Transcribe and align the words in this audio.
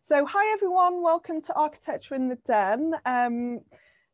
So, 0.00 0.24
hi 0.24 0.52
everyone, 0.54 1.02
welcome 1.02 1.42
to 1.42 1.54
Architecture 1.54 2.14
in 2.14 2.28
the 2.28 2.38
Den. 2.46 2.94
Um, 3.04 3.60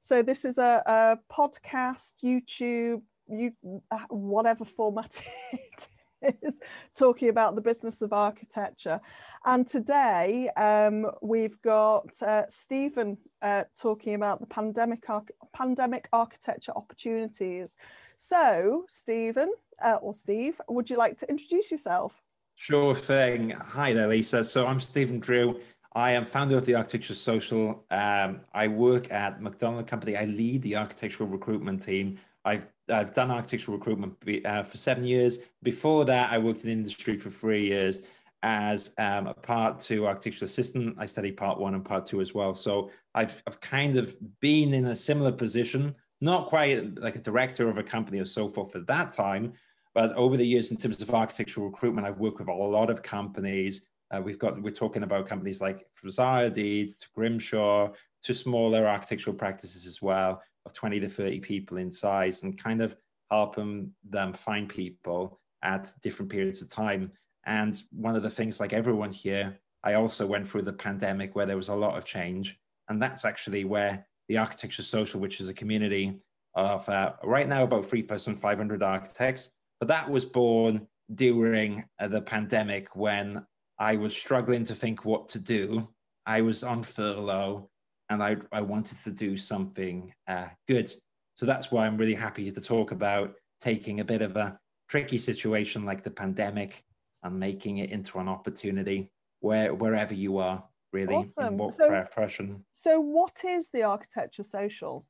so, 0.00 0.22
this 0.22 0.45
is 0.45 0.59
a, 0.59 0.82
a 0.87 1.18
podcast, 1.32 2.14
YouTube, 2.25 3.03
you, 3.29 3.53
uh, 3.91 3.98
whatever 4.09 4.64
format 4.64 5.23
it 5.52 6.36
is, 6.43 6.61
talking 6.98 7.29
about 7.29 7.55
the 7.55 7.61
business 7.61 8.02
of 8.02 8.12
architecture. 8.12 9.00
And 9.45 9.68
today 9.68 10.48
um, 10.57 11.07
we've 11.23 11.61
got 11.62 12.11
uh, 12.23 12.45
Stephen 12.48 13.19
uh, 13.43 13.64
talking 13.79 14.14
about 14.14 14.41
the 14.41 14.46
pandemic, 14.46 15.05
pandemic 15.53 16.09
architecture 16.12 16.73
opportunities. 16.75 17.77
So, 18.16 18.85
Stephen 18.89 19.53
uh, 19.85 19.98
or 20.01 20.14
Steve, 20.14 20.61
would 20.69 20.91
you 20.91 20.96
like 20.96 21.19
to 21.19 21.30
introduce 21.30 21.71
yourself? 21.71 22.21
Sure 22.57 22.95
thing. 22.95 23.50
Hi 23.50 23.93
there, 23.93 24.08
Lisa. 24.08 24.44
So 24.44 24.66
I'm 24.66 24.80
Stephen 24.80 25.18
Drew. 25.18 25.61
I 25.94 26.11
am 26.11 26.25
founder 26.25 26.58
of 26.58 26.66
the 26.66 26.75
Architecture 26.75 27.14
Social. 27.14 27.84
Um, 27.90 28.40
I 28.52 28.66
work 28.66 29.12
at 29.12 29.40
Macdonald 29.40 29.86
Company. 29.86 30.16
I 30.16 30.25
lead 30.25 30.62
the 30.62 30.76
architectural 30.76 31.29
recruitment 31.29 31.82
team. 31.82 32.19
I've 32.44 32.66
I've 32.91 33.14
done 33.14 33.30
architectural 33.30 33.78
recruitment 33.78 34.16
uh, 34.44 34.62
for 34.62 34.77
seven 34.77 35.05
years. 35.05 35.38
Before 35.62 36.05
that, 36.05 36.33
I 36.33 36.38
worked 36.38 36.64
in 36.64 36.70
industry 36.70 37.16
for 37.16 37.30
three 37.30 37.66
years 37.66 38.00
as 38.42 38.92
um, 38.98 39.27
a 39.27 39.33
part 39.33 39.80
two 39.80 40.06
architectural 40.06 40.47
assistant. 40.47 40.97
I 40.98 41.06
studied 41.06 41.36
part 41.38 41.58
one 41.58 41.75
and 41.75 41.84
part 41.84 42.05
two 42.05 42.20
as 42.20 42.34
well. 42.34 42.55
So 42.55 42.91
I've 43.14 43.41
I've 43.47 43.61
kind 43.61 43.97
of 43.97 44.16
been 44.41 44.74
in 44.74 44.86
a 44.86 44.97
similar 44.97 45.33
position, 45.33 45.94
not 46.20 46.48
quite 46.48 46.98
like 46.98 47.16
a 47.16 47.20
director 47.20 47.69
of 47.69 47.78
a 47.78 47.83
company 47.84 48.19
or 48.19 48.27
so 48.27 48.48
forth 48.48 48.74
at 48.74 48.86
that 48.88 49.12
time, 49.12 49.52
but 49.94 50.12
over 50.14 50.36
the 50.36 50.47
years, 50.47 50.72
in 50.72 50.77
terms 50.77 51.00
of 51.00 51.14
architectural 51.14 51.69
recruitment, 51.69 52.06
I've 52.06 52.19
worked 52.19 52.41
with 52.41 52.48
a 52.48 52.52
lot 52.52 52.91
of 52.91 53.00
companies. 53.02 53.83
Uh, 54.11 54.20
we've 54.20 54.39
got 54.39 54.61
we're 54.61 54.70
talking 54.70 55.03
about 55.03 55.27
companies 55.27 55.60
like 55.60 55.86
from 55.94 56.10
Deeds 56.52 56.97
to 56.97 57.08
Grimshaw 57.14 57.91
to 58.22 58.34
smaller 58.34 58.86
architectural 58.86 59.36
practices 59.36 59.86
as 59.86 60.00
well, 60.00 60.42
of 60.66 60.72
20 60.72 61.00
to 61.00 61.08
30 61.08 61.41
people 61.41 61.78
in 61.78 61.91
size, 61.91 62.42
and 62.42 62.62
kind 62.62 62.80
of 62.80 62.97
helping 63.30 63.91
them 64.08 64.32
find 64.32 64.69
people 64.69 65.41
at 65.62 65.92
different 66.02 66.30
periods 66.30 66.62
of 66.62 66.69
time. 66.69 67.10
And 67.47 67.82
one 67.91 68.16
of 68.16 68.22
the 68.22 68.30
things, 68.30 68.60
like 68.60 68.72
everyone 68.72 69.12
here, 69.12 69.58
I 69.82 69.94
also 69.94 70.27
went 70.27 70.48
through 70.48 70.62
the 70.62 70.72
pandemic 70.72 71.34
where 71.34 71.47
there 71.47 71.56
was 71.56 71.69
a 71.69 71.75
lot 71.75 71.97
of 71.97 72.05
change, 72.05 72.58
and 72.88 73.02
that's 73.02 73.25
actually 73.25 73.64
where 73.64 74.06
the 74.28 74.38
Architecture 74.38 74.82
Social, 74.82 75.20
which 75.20 75.41
is 75.41 75.48
a 75.48 75.55
community 75.55 76.19
of 76.55 76.88
uh, 76.88 77.12
right 77.22 77.48
now 77.48 77.64
about 77.64 77.84
3,500 77.84 78.82
architects, 78.82 79.50
but 79.80 79.88
that 79.88 80.08
was 80.08 80.25
born 80.25 80.86
during 81.14 81.84
uh, 81.98 82.08
the 82.08 82.22
pandemic 82.22 82.94
when 82.97 83.44
I 83.78 83.97
was 83.97 84.17
struggling 84.17 84.64
to 84.64 84.75
think 84.75 85.05
what 85.05 85.28
to 85.30 85.39
do. 85.39 85.89
I 86.27 86.41
was 86.41 86.62
on 86.62 86.83
furlough 86.83 87.69
and 88.08 88.22
I, 88.22 88.36
I 88.53 88.61
wanted 88.61 88.98
to 89.05 89.11
do 89.11 89.36
something 89.36 90.12
uh, 90.28 90.47
good. 90.69 90.91
So 91.34 91.47
that's 91.47 91.70
why 91.70 91.86
I'm 91.86 91.97
really 91.97 92.14
happy 92.14 92.50
to 92.50 92.61
talk 92.61 92.92
about 92.92 93.34
taking 93.61 94.00
a 94.00 94.05
bit 94.05 94.22
of 94.22 94.36
a 94.36 94.58
tricky 94.89 95.19
situation 95.19 95.84
like 95.84 96.05
the 96.05 96.11
pandemic 96.11 96.84
and 97.22 97.39
making 97.39 97.78
it 97.78 97.91
into 97.91 98.19
an 98.19 98.28
opportunity 98.28 99.11
where 99.41 99.75
wherever 99.75 100.14
you 100.14 100.38
are, 100.38 100.62
really. 100.92 101.14
Awesome. 101.14 101.56
what 101.56 101.72
so, 101.72 101.88
profession. 101.88 102.64
So, 102.72 103.00
what 103.00 103.42
is 103.44 103.70
the 103.70 103.83
architecture 103.83 104.42
social? 104.42 105.06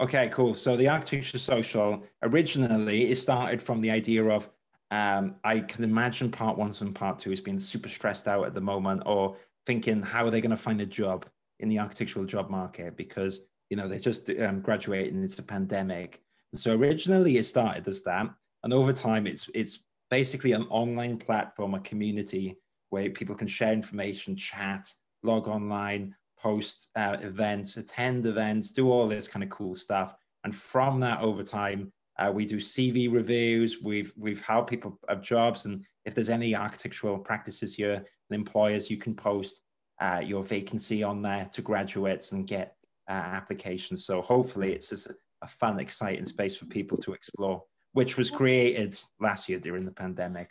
Okay, 0.00 0.28
cool. 0.30 0.54
So 0.54 0.76
the 0.76 0.88
architecture 0.88 1.38
social 1.38 2.02
originally 2.22 3.10
it 3.10 3.16
started 3.16 3.62
from 3.62 3.80
the 3.80 3.90
idea 3.90 4.24
of 4.24 4.50
um, 4.94 5.34
I 5.42 5.58
can 5.58 5.82
imagine 5.82 6.30
part 6.30 6.56
one 6.56 6.72
and 6.80 6.94
part 6.94 7.18
two 7.18 7.30
has 7.30 7.40
been 7.40 7.58
super 7.58 7.88
stressed 7.88 8.28
out 8.28 8.46
at 8.46 8.54
the 8.54 8.60
moment, 8.60 9.02
or 9.06 9.36
thinking 9.66 10.00
how 10.00 10.24
are 10.24 10.30
they 10.30 10.40
going 10.40 10.50
to 10.52 10.56
find 10.56 10.80
a 10.80 10.86
job 10.86 11.26
in 11.58 11.68
the 11.68 11.80
architectural 11.80 12.24
job 12.24 12.48
market 12.48 12.96
because 12.96 13.40
you 13.70 13.76
know 13.76 13.88
they're 13.88 13.98
just 13.98 14.30
um, 14.30 14.60
graduating. 14.60 15.24
It's 15.24 15.40
a 15.40 15.42
pandemic, 15.42 16.22
so 16.54 16.76
originally 16.76 17.38
it 17.38 17.44
started 17.44 17.88
as 17.88 18.02
that, 18.02 18.30
and 18.62 18.72
over 18.72 18.92
time 18.92 19.26
it's 19.26 19.50
it's 19.52 19.80
basically 20.10 20.52
an 20.52 20.66
online 20.70 21.16
platform, 21.16 21.74
a 21.74 21.80
community 21.80 22.54
where 22.90 23.10
people 23.10 23.34
can 23.34 23.48
share 23.48 23.72
information, 23.72 24.36
chat, 24.36 24.86
log 25.24 25.48
online, 25.48 26.14
host 26.36 26.88
uh, 26.94 27.16
events, 27.20 27.78
attend 27.78 28.26
events, 28.26 28.70
do 28.70 28.92
all 28.92 29.08
this 29.08 29.26
kind 29.26 29.42
of 29.42 29.50
cool 29.50 29.74
stuff. 29.74 30.14
And 30.44 30.54
from 30.54 31.00
that, 31.00 31.20
over 31.20 31.42
time, 31.42 31.90
uh, 32.18 32.30
we 32.32 32.46
do 32.46 32.56
CV 32.56 33.12
reviews. 33.12 33.82
We've 33.82 34.12
we've 34.16 34.44
helped 34.44 34.70
people 34.70 34.98
have 35.08 35.22
jobs, 35.22 35.64
and 35.64 35.84
if 36.04 36.14
there's 36.14 36.28
any 36.28 36.54
architectural 36.54 37.18
practices 37.18 37.74
here 37.74 37.94
and 37.94 38.06
employers, 38.30 38.90
you 38.90 38.98
can 38.98 39.14
post 39.14 39.62
uh, 40.00 40.22
your 40.24 40.44
vacancy 40.44 41.02
on 41.02 41.22
there 41.22 41.48
to 41.52 41.62
graduates 41.62 42.32
and 42.32 42.46
get 42.46 42.76
uh, 43.08 43.12
applications. 43.12 44.04
So 44.04 44.22
hopefully, 44.22 44.72
it's 44.72 44.90
just 44.90 45.08
a 45.42 45.48
fun, 45.48 45.80
exciting 45.80 46.24
space 46.24 46.56
for 46.56 46.66
people 46.66 46.96
to 46.98 47.12
explore, 47.12 47.62
which 47.92 48.16
was 48.16 48.30
created 48.30 48.96
last 49.20 49.48
year 49.48 49.58
during 49.58 49.84
the 49.84 49.92
pandemic. 49.92 50.50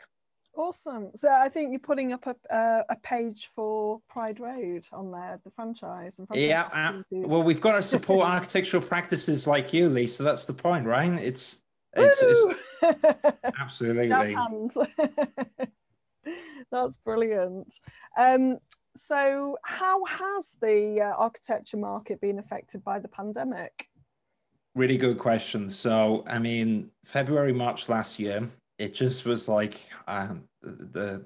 Awesome. 0.56 1.10
So 1.16 1.30
I 1.30 1.50
think 1.50 1.72
you're 1.72 1.80
putting 1.80 2.14
up 2.14 2.28
a, 2.28 2.36
uh, 2.56 2.84
a 2.90 2.96
page 2.98 3.50
for 3.56 4.02
Pride 4.08 4.40
Road 4.40 4.86
on 4.92 5.12
there, 5.12 5.40
the 5.44 5.50
franchise. 5.50 6.20
And 6.20 6.28
franchise 6.28 6.48
yeah. 6.48 6.70
Uh, 6.72 7.02
well, 7.12 7.42
we've 7.42 7.62
got 7.62 7.74
to 7.74 7.82
support 7.82 8.28
architectural 8.28 8.84
practices 8.84 9.48
like 9.48 9.74
you, 9.74 9.90
Lisa. 9.90 10.22
That's 10.22 10.46
the 10.46 10.54
point, 10.54 10.86
right? 10.86 11.12
It's, 11.14 11.58
it's, 11.96 12.22
it's 12.22 12.46
absolutely. 13.60 14.10
That's 16.72 16.98
brilliant. 16.98 17.74
Um, 18.18 18.60
so, 18.96 19.58
how 19.64 20.06
has 20.06 20.56
the 20.62 21.02
uh, 21.02 21.16
architecture 21.18 21.78
market 21.78 22.22
been 22.22 22.38
affected 22.38 22.84
by 22.84 23.00
the 23.00 23.08
pandemic? 23.08 23.88
Really 24.76 24.98
good 24.98 25.18
question. 25.18 25.70
So, 25.70 26.24
I 26.28 26.38
mean, 26.40 26.92
February, 27.06 27.54
March 27.54 27.90
last 27.90 28.20
year, 28.20 28.50
it 28.84 28.94
just 28.94 29.26
was 29.26 29.48
like 29.48 29.88
um, 30.08 30.44
the 30.62 31.26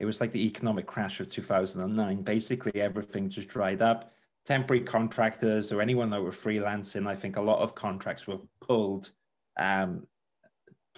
it 0.00 0.04
was 0.04 0.20
like 0.20 0.30
the 0.30 0.46
economic 0.46 0.86
crash 0.86 1.18
of 1.20 1.30
2009 1.30 2.22
basically 2.22 2.80
everything 2.80 3.28
just 3.28 3.48
dried 3.48 3.82
up. 3.82 4.12
Temporary 4.44 4.82
contractors 4.82 5.72
or 5.72 5.82
anyone 5.82 6.08
that 6.10 6.22
were 6.22 6.30
freelancing 6.30 7.06
i 7.06 7.14
think 7.14 7.36
a 7.36 7.40
lot 7.40 7.58
of 7.58 7.74
contracts 7.74 8.26
were 8.26 8.38
pulled 8.60 9.10
um, 9.58 10.06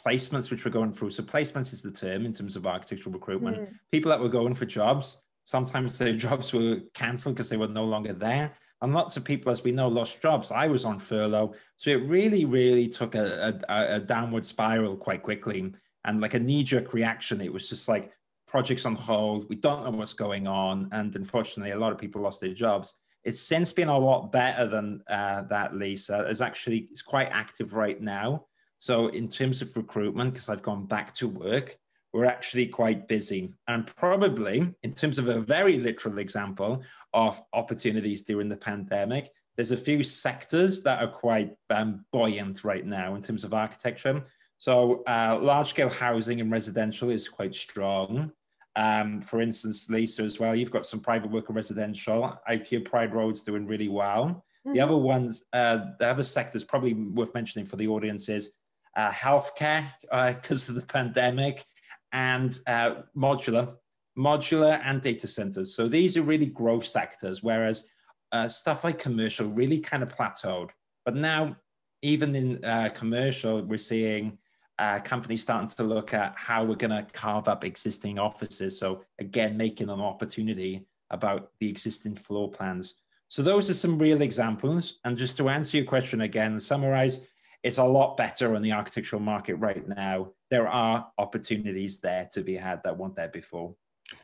placements 0.04 0.50
which 0.50 0.64
were 0.64 0.70
going 0.70 0.92
through. 0.92 1.10
So 1.10 1.22
placements 1.22 1.72
is 1.72 1.82
the 1.82 1.90
term 1.90 2.24
in 2.26 2.32
terms 2.32 2.56
of 2.56 2.66
architectural 2.66 3.12
recruitment. 3.12 3.56
Mm. 3.58 3.68
people 3.92 4.10
that 4.10 4.20
were 4.20 4.28
going 4.28 4.54
for 4.54 4.66
jobs 4.66 5.18
sometimes 5.44 5.98
their 5.98 6.12
jobs 6.26 6.52
were 6.52 6.80
cancelled 6.94 7.34
because 7.34 7.48
they 7.48 7.56
were 7.56 7.68
no 7.68 7.84
longer 7.84 8.12
there. 8.12 8.52
And 8.82 8.94
lots 8.94 9.16
of 9.18 9.24
people 9.24 9.52
as 9.52 9.62
we 9.62 9.72
know 9.72 9.88
lost 9.88 10.22
jobs. 10.22 10.50
I 10.50 10.66
was 10.66 10.86
on 10.86 10.98
furlough. 10.98 11.52
So 11.76 11.90
it 11.90 12.02
really 12.06 12.44
really 12.44 12.88
took 12.88 13.14
a, 13.14 13.60
a, 13.68 13.96
a 13.96 14.00
downward 14.00 14.44
spiral 14.44 14.96
quite 14.96 15.22
quickly 15.22 15.72
and 16.04 16.20
like 16.20 16.34
a 16.34 16.38
knee-jerk 16.38 16.92
reaction 16.92 17.40
it 17.40 17.52
was 17.52 17.68
just 17.68 17.88
like 17.88 18.12
projects 18.46 18.84
on 18.84 18.94
hold 18.94 19.48
we 19.48 19.56
don't 19.56 19.84
know 19.84 19.90
what's 19.90 20.12
going 20.12 20.46
on 20.46 20.88
and 20.92 21.14
unfortunately 21.14 21.72
a 21.72 21.78
lot 21.78 21.92
of 21.92 21.98
people 21.98 22.20
lost 22.20 22.40
their 22.40 22.52
jobs. 22.52 22.94
It's 23.22 23.40
since 23.40 23.70
been 23.70 23.88
a 23.88 23.98
lot 23.98 24.32
better 24.32 24.66
than 24.66 25.02
uh, 25.06 25.42
that 25.42 25.76
lisa. 25.76 26.26
It's 26.28 26.40
actually 26.40 26.88
it's 26.90 27.02
quite 27.02 27.28
active 27.30 27.74
right 27.74 28.00
now. 28.00 28.46
So 28.78 29.08
in 29.08 29.28
terms 29.28 29.60
of 29.60 29.76
recruitment 29.76 30.32
because 30.32 30.48
i've 30.48 30.62
gone 30.62 30.86
back 30.86 31.12
to 31.14 31.28
work 31.28 31.76
we're 32.12 32.24
actually 32.24 32.66
quite 32.66 33.06
busy. 33.06 33.52
And 33.68 33.86
probably 33.86 34.74
in 34.82 34.92
terms 34.94 35.18
of 35.18 35.28
a 35.28 35.40
very 35.40 35.76
literal 35.76 36.18
example 36.18 36.82
of 37.12 37.40
opportunities 37.52 38.22
during 38.22 38.48
the 38.48 38.56
pandemic 38.56 39.30
there's 39.56 39.72
a 39.72 39.76
few 39.76 40.02
sectors 40.02 40.82
that 40.82 41.02
are 41.02 41.10
quite 41.10 41.52
um, 41.68 42.04
buoyant 42.12 42.64
right 42.64 42.86
now 42.86 43.14
in 43.14 43.22
terms 43.22 43.44
of 43.44 43.52
architecture 43.52 44.24
so 44.60 45.02
uh, 45.06 45.38
large 45.40 45.70
scale 45.70 45.88
housing 45.88 46.42
and 46.42 46.52
residential 46.52 47.08
is 47.08 47.30
quite 47.30 47.54
strong. 47.54 48.30
Um, 48.76 49.22
for 49.22 49.40
instance, 49.40 49.88
Lisa 49.88 50.22
as 50.22 50.38
well, 50.38 50.54
you've 50.54 50.70
got 50.70 50.86
some 50.86 51.00
private 51.00 51.30
work 51.30 51.48
and 51.48 51.56
residential. 51.56 52.38
IKEA 52.48 52.84
Pride 52.84 53.14
Road's 53.14 53.42
doing 53.42 53.66
really 53.66 53.88
well. 53.88 54.44
Mm-hmm. 54.66 54.74
The 54.74 54.80
other 54.80 54.98
ones, 54.98 55.44
uh, 55.54 55.86
the 55.98 56.06
other 56.06 56.22
sectors 56.22 56.62
probably 56.62 56.92
worth 56.92 57.32
mentioning 57.32 57.64
for 57.64 57.76
the 57.76 57.88
audience 57.88 58.28
is 58.28 58.52
uh, 58.98 59.10
healthcare 59.10 59.86
because 60.02 60.68
uh, 60.68 60.72
of 60.72 60.74
the 60.78 60.86
pandemic 60.86 61.64
and 62.12 62.60
uh, 62.66 62.96
modular, 63.16 63.76
modular 64.18 64.78
and 64.84 65.00
data 65.00 65.26
centers. 65.26 65.74
So 65.74 65.88
these 65.88 66.18
are 66.18 66.22
really 66.22 66.46
growth 66.46 66.84
sectors, 66.84 67.42
whereas 67.42 67.86
uh, 68.32 68.46
stuff 68.46 68.84
like 68.84 68.98
commercial 68.98 69.48
really 69.48 69.80
kind 69.80 70.02
of 70.02 70.14
plateaued. 70.14 70.68
But 71.06 71.16
now, 71.16 71.56
even 72.02 72.36
in 72.36 72.90
commercial, 72.92 73.62
we're 73.62 73.78
seeing 73.78 74.36
uh, 74.80 74.98
companies 74.98 75.42
starting 75.42 75.68
to 75.68 75.84
look 75.84 76.14
at 76.14 76.32
how 76.36 76.64
we're 76.64 76.74
going 76.74 76.90
to 76.90 77.06
carve 77.12 77.48
up 77.48 77.64
existing 77.64 78.18
offices. 78.18 78.78
So 78.78 79.02
again, 79.18 79.56
making 79.56 79.90
an 79.90 80.00
opportunity 80.00 80.86
about 81.10 81.50
the 81.60 81.68
existing 81.68 82.14
floor 82.14 82.50
plans. 82.50 82.94
So 83.28 83.42
those 83.42 83.68
are 83.68 83.74
some 83.74 83.98
real 83.98 84.22
examples. 84.22 84.98
And 85.04 85.18
just 85.18 85.36
to 85.36 85.50
answer 85.50 85.76
your 85.76 85.86
question 85.86 86.22
again, 86.22 86.58
summarize, 86.58 87.20
it's 87.62 87.76
a 87.76 87.84
lot 87.84 88.16
better 88.16 88.56
on 88.56 88.62
the 88.62 88.72
architectural 88.72 89.20
market 89.20 89.56
right 89.56 89.86
now. 89.86 90.32
There 90.48 90.66
are 90.66 91.12
opportunities 91.18 92.00
there 92.00 92.26
to 92.32 92.42
be 92.42 92.56
had 92.56 92.82
that 92.84 92.96
weren't 92.96 93.16
there 93.16 93.28
before. 93.28 93.74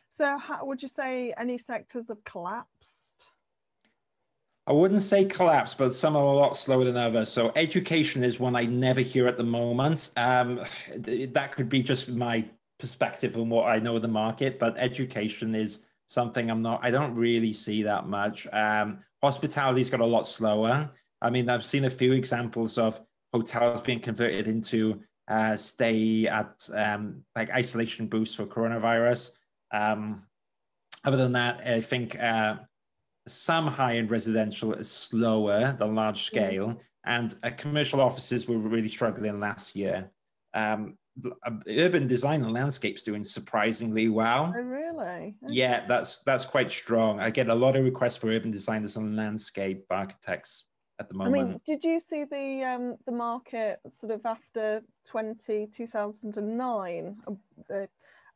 So, 0.09 0.38
how 0.38 0.64
would 0.64 0.81
you 0.81 0.88
say 0.88 1.35
any 1.37 1.59
sectors 1.59 2.09
have 2.09 2.25
collapsed? 2.25 3.23
I 4.68 4.72
wouldn't 4.72 5.02
say 5.02 5.24
collapse, 5.24 5.74
but 5.74 5.94
some 5.94 6.16
are 6.16 6.24
a 6.24 6.32
lot 6.32 6.56
slower 6.56 6.84
than 6.84 6.96
others. 6.96 7.28
So 7.28 7.52
education 7.54 8.24
is 8.24 8.40
one 8.40 8.56
I 8.56 8.64
never 8.64 9.00
hear 9.00 9.28
at 9.28 9.36
the 9.36 9.44
moment. 9.44 10.10
Um, 10.16 10.60
that 10.96 11.52
could 11.52 11.68
be 11.68 11.82
just 11.82 12.08
my 12.08 12.44
perspective 12.78 13.36
on 13.36 13.48
what 13.48 13.68
I 13.68 13.78
know 13.78 13.96
of 13.96 14.02
the 14.02 14.08
market, 14.08 14.58
but 14.58 14.76
education 14.76 15.54
is 15.54 15.80
something 16.06 16.50
I'm 16.50 16.62
not, 16.62 16.80
I 16.82 16.90
don't 16.90 17.14
really 17.14 17.52
see 17.52 17.84
that 17.84 18.08
much. 18.08 18.46
Um, 18.52 18.98
hospitality's 19.22 19.90
got 19.90 20.00
a 20.00 20.06
lot 20.06 20.26
slower. 20.26 20.90
I 21.22 21.30
mean, 21.30 21.48
I've 21.48 21.64
seen 21.64 21.84
a 21.84 21.90
few 21.90 22.12
examples 22.12 22.76
of 22.76 23.00
hotels 23.32 23.80
being 23.80 24.00
converted 24.00 24.48
into 24.48 25.00
uh, 25.28 25.56
stay 25.56 26.26
at 26.26 26.68
um, 26.74 27.24
like 27.34 27.50
isolation 27.50 28.06
booths 28.06 28.34
for 28.34 28.46
coronavirus. 28.46 29.30
Um, 29.72 30.22
other 31.04 31.16
than 31.16 31.32
that, 31.32 31.66
I 31.66 31.80
think 31.80 32.20
uh, 32.20 32.56
some 33.26 33.67
high-end 33.67 34.11
residential 34.11 34.73
is 34.75 34.90
slower 34.90 35.76
than 35.78 35.94
large 35.94 36.23
mm. 36.23 36.26
scale, 36.26 36.69
mm. 36.69 36.78
and 37.05 37.37
uh, 37.43 37.50
commercial 37.56 38.00
offices 38.00 38.46
were 38.46 38.58
really 38.58 38.88
struggling 38.88 39.40
last 39.40 39.76
year. 39.76 40.11
Um, 40.55 40.96
uh, 41.25 41.50
urban 41.69 42.06
design 42.06 42.43
and 42.44 42.52
landscapes 42.52 43.02
doing 43.02 43.25
surprisingly 43.25 44.08
well. 44.08 44.52
Oh, 44.55 44.61
really? 44.61 45.34
Okay. 45.43 45.55
Yeah, 45.55 45.87
that's 45.87 46.19
that's 46.20 46.44
quite 46.44 46.70
strong. 46.70 47.20
I 47.20 47.31
get 47.31 47.49
a 47.49 47.55
lot 47.55 47.76
of 47.76 47.84
requests 47.84 48.17
for 48.17 48.28
urban 48.28 48.50
designers 48.50 48.96
and 48.96 49.17
landscape 49.17 49.84
architects 49.90 50.64
at 50.99 51.08
the 51.08 51.14
moment. 51.14 51.37
I 51.37 51.44
mean, 51.44 51.61
did 51.67 51.84
you 51.84 52.00
see 52.00 52.25
the 52.25 52.64
um, 52.64 52.96
the 53.06 53.12
market 53.12 53.81
sort 53.88 54.12
of 54.12 54.26
after 54.26 54.82
20, 55.06 55.69
2009? 55.69 57.17
Uh, 57.28 57.87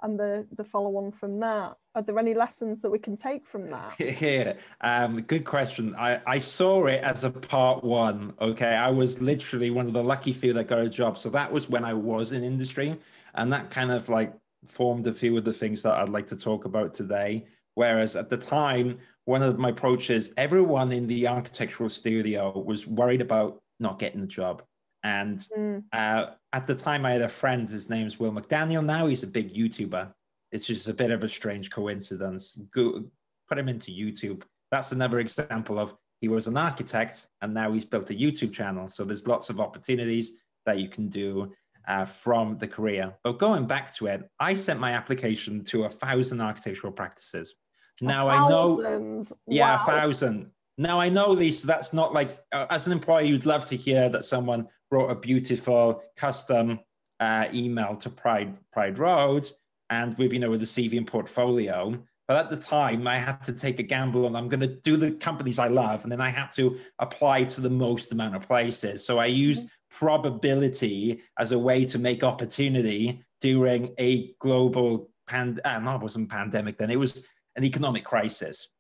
and 0.03 0.19
the 0.19 0.47
the 0.57 0.65
follow 0.65 0.97
on 0.97 1.11
from 1.13 1.41
that 1.41 1.77
are 1.95 2.03
there 2.03 2.19
any 2.19 2.35
lessons 2.35 2.83
that 2.83 2.91
we 2.91 2.99
can 2.99 3.17
take 3.17 3.47
from 3.47 3.69
that? 3.71 3.95
Yeah 4.21 4.55
um, 4.81 5.21
good 5.23 5.45
question. 5.45 5.95
I, 5.97 6.21
I 6.27 6.39
saw 6.39 6.87
it 6.87 7.03
as 7.03 7.25
a 7.25 7.31
part 7.31 7.83
one 7.85 8.35
okay? 8.41 8.75
I 8.75 8.91
was 8.91 9.21
literally 9.21 9.71
one 9.71 9.87
of 9.87 9.93
the 9.93 10.03
lucky 10.03 10.33
few 10.33 10.53
that 10.55 10.69
got 10.69 10.81
a 10.81 10.89
job 10.89 11.19
so 11.19 11.31
that 11.31 11.51
was 11.53 11.69
when 11.69 11.85
i 11.85 11.95
was 11.95 12.33
in 12.33 12.43
industry 12.45 12.99
and 13.35 13.53
that 13.53 13.71
kind 13.71 13.91
of 13.91 14.09
like 14.09 14.33
formed 14.65 15.07
a 15.07 15.13
few 15.13 15.37
of 15.37 15.45
the 15.45 15.53
things 15.53 15.83
that 15.83 15.95
i'd 15.95 16.09
like 16.09 16.27
to 16.27 16.37
talk 16.37 16.65
about 16.65 16.95
today. 16.95 17.47
Whereas 17.75 18.17
at 18.17 18.29
the 18.29 18.37
time 18.37 18.99
one 19.25 19.43
of 19.43 19.59
my 19.59 19.71
approaches 19.71 20.33
everyone 20.37 20.93
in 20.93 21.07
the 21.07 21.29
architectural 21.29 21.89
studio 21.89 22.59
was 22.59 22.87
worried 22.87 23.21
about 23.21 23.63
not 23.79 23.99
getting 23.99 24.21
the 24.21 24.27
job 24.27 24.63
and 25.03 25.39
mm. 25.57 25.83
uh, 25.93 26.27
at 26.53 26.67
the 26.67 26.75
time, 26.75 27.07
I 27.07 27.13
had 27.13 27.23
a 27.23 27.29
friend, 27.29 27.69
his 27.69 27.89
name's 27.89 28.19
Will 28.19 28.33
McDaniel. 28.33 28.85
Now 28.85 29.07
he's 29.07 29.23
a 29.23 29.29
big 29.29 29.55
YouTuber. 29.55 30.13
It's 30.53 30.67
just 30.67 30.89
a 30.89 30.95
bit 30.95 31.11
of 31.11 31.25
a 31.25 31.29
strange 31.29 31.71
coincidence. 31.71 32.59
Go, 32.75 33.05
put 33.49 33.59
him 33.59 33.69
into 33.69 33.91
YouTube. 33.91 34.43
That's 34.71 34.93
another 34.93 35.21
example 35.21 35.79
of 35.79 35.97
he 36.21 36.29
was 36.29 36.47
an 36.47 36.57
architect 36.57 37.27
and 37.41 37.55
now 37.55 37.73
he's 37.73 37.85
built 37.85 38.11
a 38.11 38.15
YouTube 38.15 38.53
channel. 38.53 38.89
So 38.89 39.05
there's 39.05 39.27
lots 39.27 39.49
of 39.49 39.59
opportunities 39.59 40.33
that 40.67 40.79
you 40.79 40.89
can 40.89 41.09
do 41.09 41.53
uh, 41.89 42.05
from 42.05 42.59
the 42.59 42.69
career. 42.69 43.15
But 43.25 43.39
going 43.39 43.67
back 43.67 43.95
to 43.95 44.07
it, 44.07 44.29
I 44.39 44.55
sent 44.55 44.81
my 44.81 44.93
application 44.93 45.65
to 45.65 45.85
a 45.85 45.91
thousand 45.91 46.41
architectural 46.41 46.93
practices. 46.93 47.55
Now 48.03 48.29
I 48.29 48.49
know, 48.49 49.23
yeah, 49.47 49.77
wow. 49.77 49.83
a 49.83 49.87
thousand. 49.87 50.51
Now 50.81 50.99
I 50.99 51.11
know, 51.11 51.33
Lisa, 51.33 51.67
that's 51.67 51.93
not 51.93 52.15
like 52.15 52.33
uh, 52.53 52.65
as 52.71 52.87
an 52.87 52.95
employer, 52.95 53.21
you'd 53.21 53.45
love 53.45 53.67
to 53.67 53.77
hear 53.77 54.09
that 54.09 54.25
someone 54.25 54.67
wrote 54.91 55.11
a 55.11 55.15
beautiful 55.15 56.03
custom 56.17 56.81
uh, 57.21 57.49
email 57.53 57.97
to 57.97 58.09
Pride 58.09 58.57
Pride 58.73 58.99
Road, 58.99 59.47
and 59.91 60.17
with 60.17 60.33
you 60.33 60.39
know 60.39 60.49
with 60.49 60.61
the 60.61 60.67
CV 60.67 60.97
and 60.97 61.07
portfolio. 61.07 62.03
But 62.27 62.39
at 62.39 62.49
the 62.49 62.57
time, 62.57 63.07
I 63.07 63.19
had 63.19 63.43
to 63.43 63.53
take 63.53 63.79
a 63.79 63.83
gamble, 63.83 64.27
and 64.27 64.35
I'm 64.35 64.49
going 64.49 64.61
to 64.61 64.69
do 64.69 64.97
the 64.97 65.11
companies 65.11 65.59
I 65.59 65.69
love, 65.69 66.03
and 66.05 66.11
then 66.11 66.23
I 66.23 66.31
had 66.31 66.51
to 66.53 66.79
apply 66.99 67.45
to 67.45 67.61
the 67.61 67.69
most 67.69 68.11
amount 68.13 68.37
of 68.37 68.49
places. 68.49 69.05
So 69.05 69.19
I 69.19 69.27
used 69.27 69.67
mm-hmm. 69.67 69.99
probability 69.99 71.21
as 71.39 71.53
a 71.53 71.59
way 71.59 71.85
to 71.85 71.99
make 71.99 72.25
opportunity 72.25 73.23
during 73.43 73.91
a 73.99 74.33
global 74.39 75.11
pand. 75.27 75.61
Uh, 75.63 75.79
no, 75.79 75.97
it 75.97 76.01
wasn't 76.01 76.31
pandemic 76.31 76.79
then. 76.79 76.91
It 76.91 76.99
was 76.99 77.23
an 77.55 77.65
economic 77.65 78.05
crisis. 78.05 78.71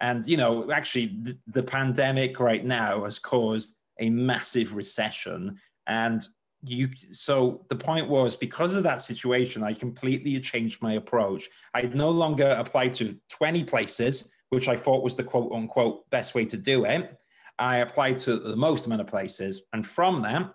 And, 0.00 0.26
you 0.26 0.36
know, 0.36 0.70
actually, 0.70 1.18
the, 1.22 1.38
the 1.48 1.62
pandemic 1.62 2.40
right 2.40 2.64
now 2.64 3.04
has 3.04 3.18
caused 3.18 3.76
a 3.98 4.10
massive 4.10 4.74
recession. 4.74 5.58
And 5.86 6.24
you 6.62 6.88
so 7.12 7.64
the 7.68 7.76
point 7.76 8.08
was 8.08 8.34
because 8.34 8.74
of 8.74 8.82
that 8.82 9.00
situation 9.00 9.62
i 9.62 9.72
completely 9.72 10.38
changed 10.40 10.82
my 10.82 10.94
approach. 10.94 11.48
I 11.74 11.82
no 11.82 12.10
longer 12.10 12.56
applied 12.58 12.94
to 12.94 13.16
20 13.30 13.64
places 13.64 14.30
which 14.50 14.68
i 14.68 14.76
thought 14.76 15.04
was 15.04 15.14
the 15.14 15.22
quote 15.22 15.52
unquote 15.52 16.08
best 16.10 16.34
way 16.34 16.44
to 16.46 16.56
do 16.56 16.84
it. 16.84 17.16
I 17.60 17.78
applied 17.78 18.18
to 18.18 18.38
the 18.38 18.56
most 18.56 18.86
amount 18.86 19.00
of 19.00 19.06
places. 19.06 19.62
And 19.72 19.86
from 19.86 20.22
that 20.22 20.52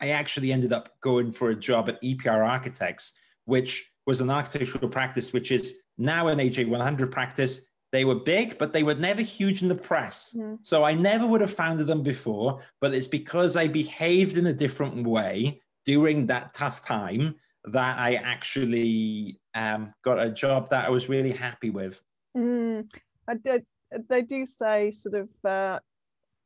i 0.00 0.08
actually 0.08 0.52
ended 0.52 0.72
up 0.72 0.90
going 1.00 1.30
for 1.30 1.50
a 1.50 1.56
job 1.56 1.88
at 1.88 2.02
epr 2.02 2.44
architects 2.44 3.12
which 3.44 3.92
was 4.06 4.20
an 4.20 4.30
architectural 4.30 4.88
practice 4.88 5.32
which 5.32 5.52
is 5.52 5.74
now 5.98 6.28
an 6.28 6.38
aj100 6.38 7.10
practice 7.10 7.60
they 7.92 8.04
were 8.04 8.14
big, 8.14 8.58
but 8.58 8.72
they 8.72 8.82
were 8.82 8.94
never 8.94 9.22
huge 9.22 9.62
in 9.62 9.68
the 9.68 9.74
press. 9.74 10.34
Mm. 10.36 10.58
So 10.62 10.84
I 10.84 10.94
never 10.94 11.26
would 11.26 11.40
have 11.40 11.52
founded 11.52 11.86
them 11.86 12.02
before, 12.02 12.60
but 12.80 12.94
it's 12.94 13.06
because 13.06 13.56
I 13.56 13.68
behaved 13.68 14.36
in 14.36 14.46
a 14.46 14.52
different 14.52 15.06
way 15.06 15.62
during 15.84 16.26
that 16.26 16.52
tough 16.54 16.82
time 16.82 17.36
that 17.64 17.98
I 17.98 18.14
actually 18.14 19.40
um, 19.54 19.94
got 20.04 20.20
a 20.20 20.30
job 20.30 20.70
that 20.70 20.84
I 20.84 20.90
was 20.90 21.08
really 21.08 21.32
happy 21.32 21.70
with. 21.70 22.00
Mm. 22.36 22.88
I 23.28 23.34
did. 23.34 23.64
They 24.08 24.22
do 24.22 24.44
say 24.44 24.90
sort 24.90 25.14
of 25.14 25.50
uh, 25.50 25.78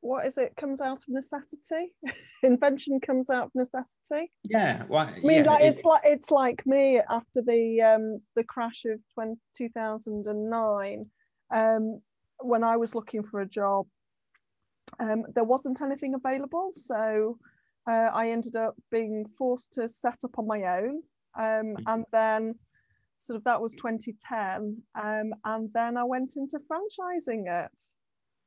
what 0.03 0.27
is 0.27 0.37
it 0.37 0.55
comes 0.57 0.81
out 0.81 0.99
of 0.99 1.09
necessity 1.09 1.93
invention 2.43 3.01
comes 3.01 3.31
out 3.31 3.47
of 3.47 3.51
necessity 3.55 4.31
yeah 4.43 4.83
well, 4.89 5.07
i 5.07 5.19
mean 5.21 5.45
yeah, 5.45 5.51
like, 5.51 5.63
it, 5.63 5.67
it's 5.67 5.85
like 5.85 6.03
it's 6.05 6.31
like 6.31 6.67
me 6.67 7.01
after 7.09 7.41
the 7.47 7.81
um 7.81 8.21
the 8.35 8.45
crash 8.45 8.85
of 8.85 8.99
20, 9.15 9.37
2009 9.57 11.07
um, 11.53 12.01
when 12.39 12.65
I 12.65 12.77
was 12.77 12.95
looking 12.95 13.23
for 13.23 13.41
a 13.41 13.47
job, 13.47 13.87
um, 14.99 15.25
there 15.35 15.45
wasn't 15.45 15.81
anything 15.81 16.15
available. 16.15 16.71
So 16.75 17.39
uh, 17.89 18.11
I 18.13 18.29
ended 18.31 18.57
up 18.57 18.75
being 18.91 19.27
forced 19.39 19.73
to 19.75 19.89
set 19.89 20.25
up 20.25 20.39
on 20.39 20.47
my 20.47 20.79
own. 20.79 21.03
Um, 21.35 21.45
mm-hmm. 21.45 21.83
and 21.87 22.05
then, 22.13 22.55
sort 23.19 23.37
of, 23.37 23.45
that 23.45 23.61
was 23.61 23.75
2010. 23.75 24.77
Um, 25.01 25.35
and 25.45 25.71
then 25.73 25.97
I 25.97 26.05
went 26.05 26.35
into 26.37 26.59
franchising 26.59 27.45
it. 27.47 27.81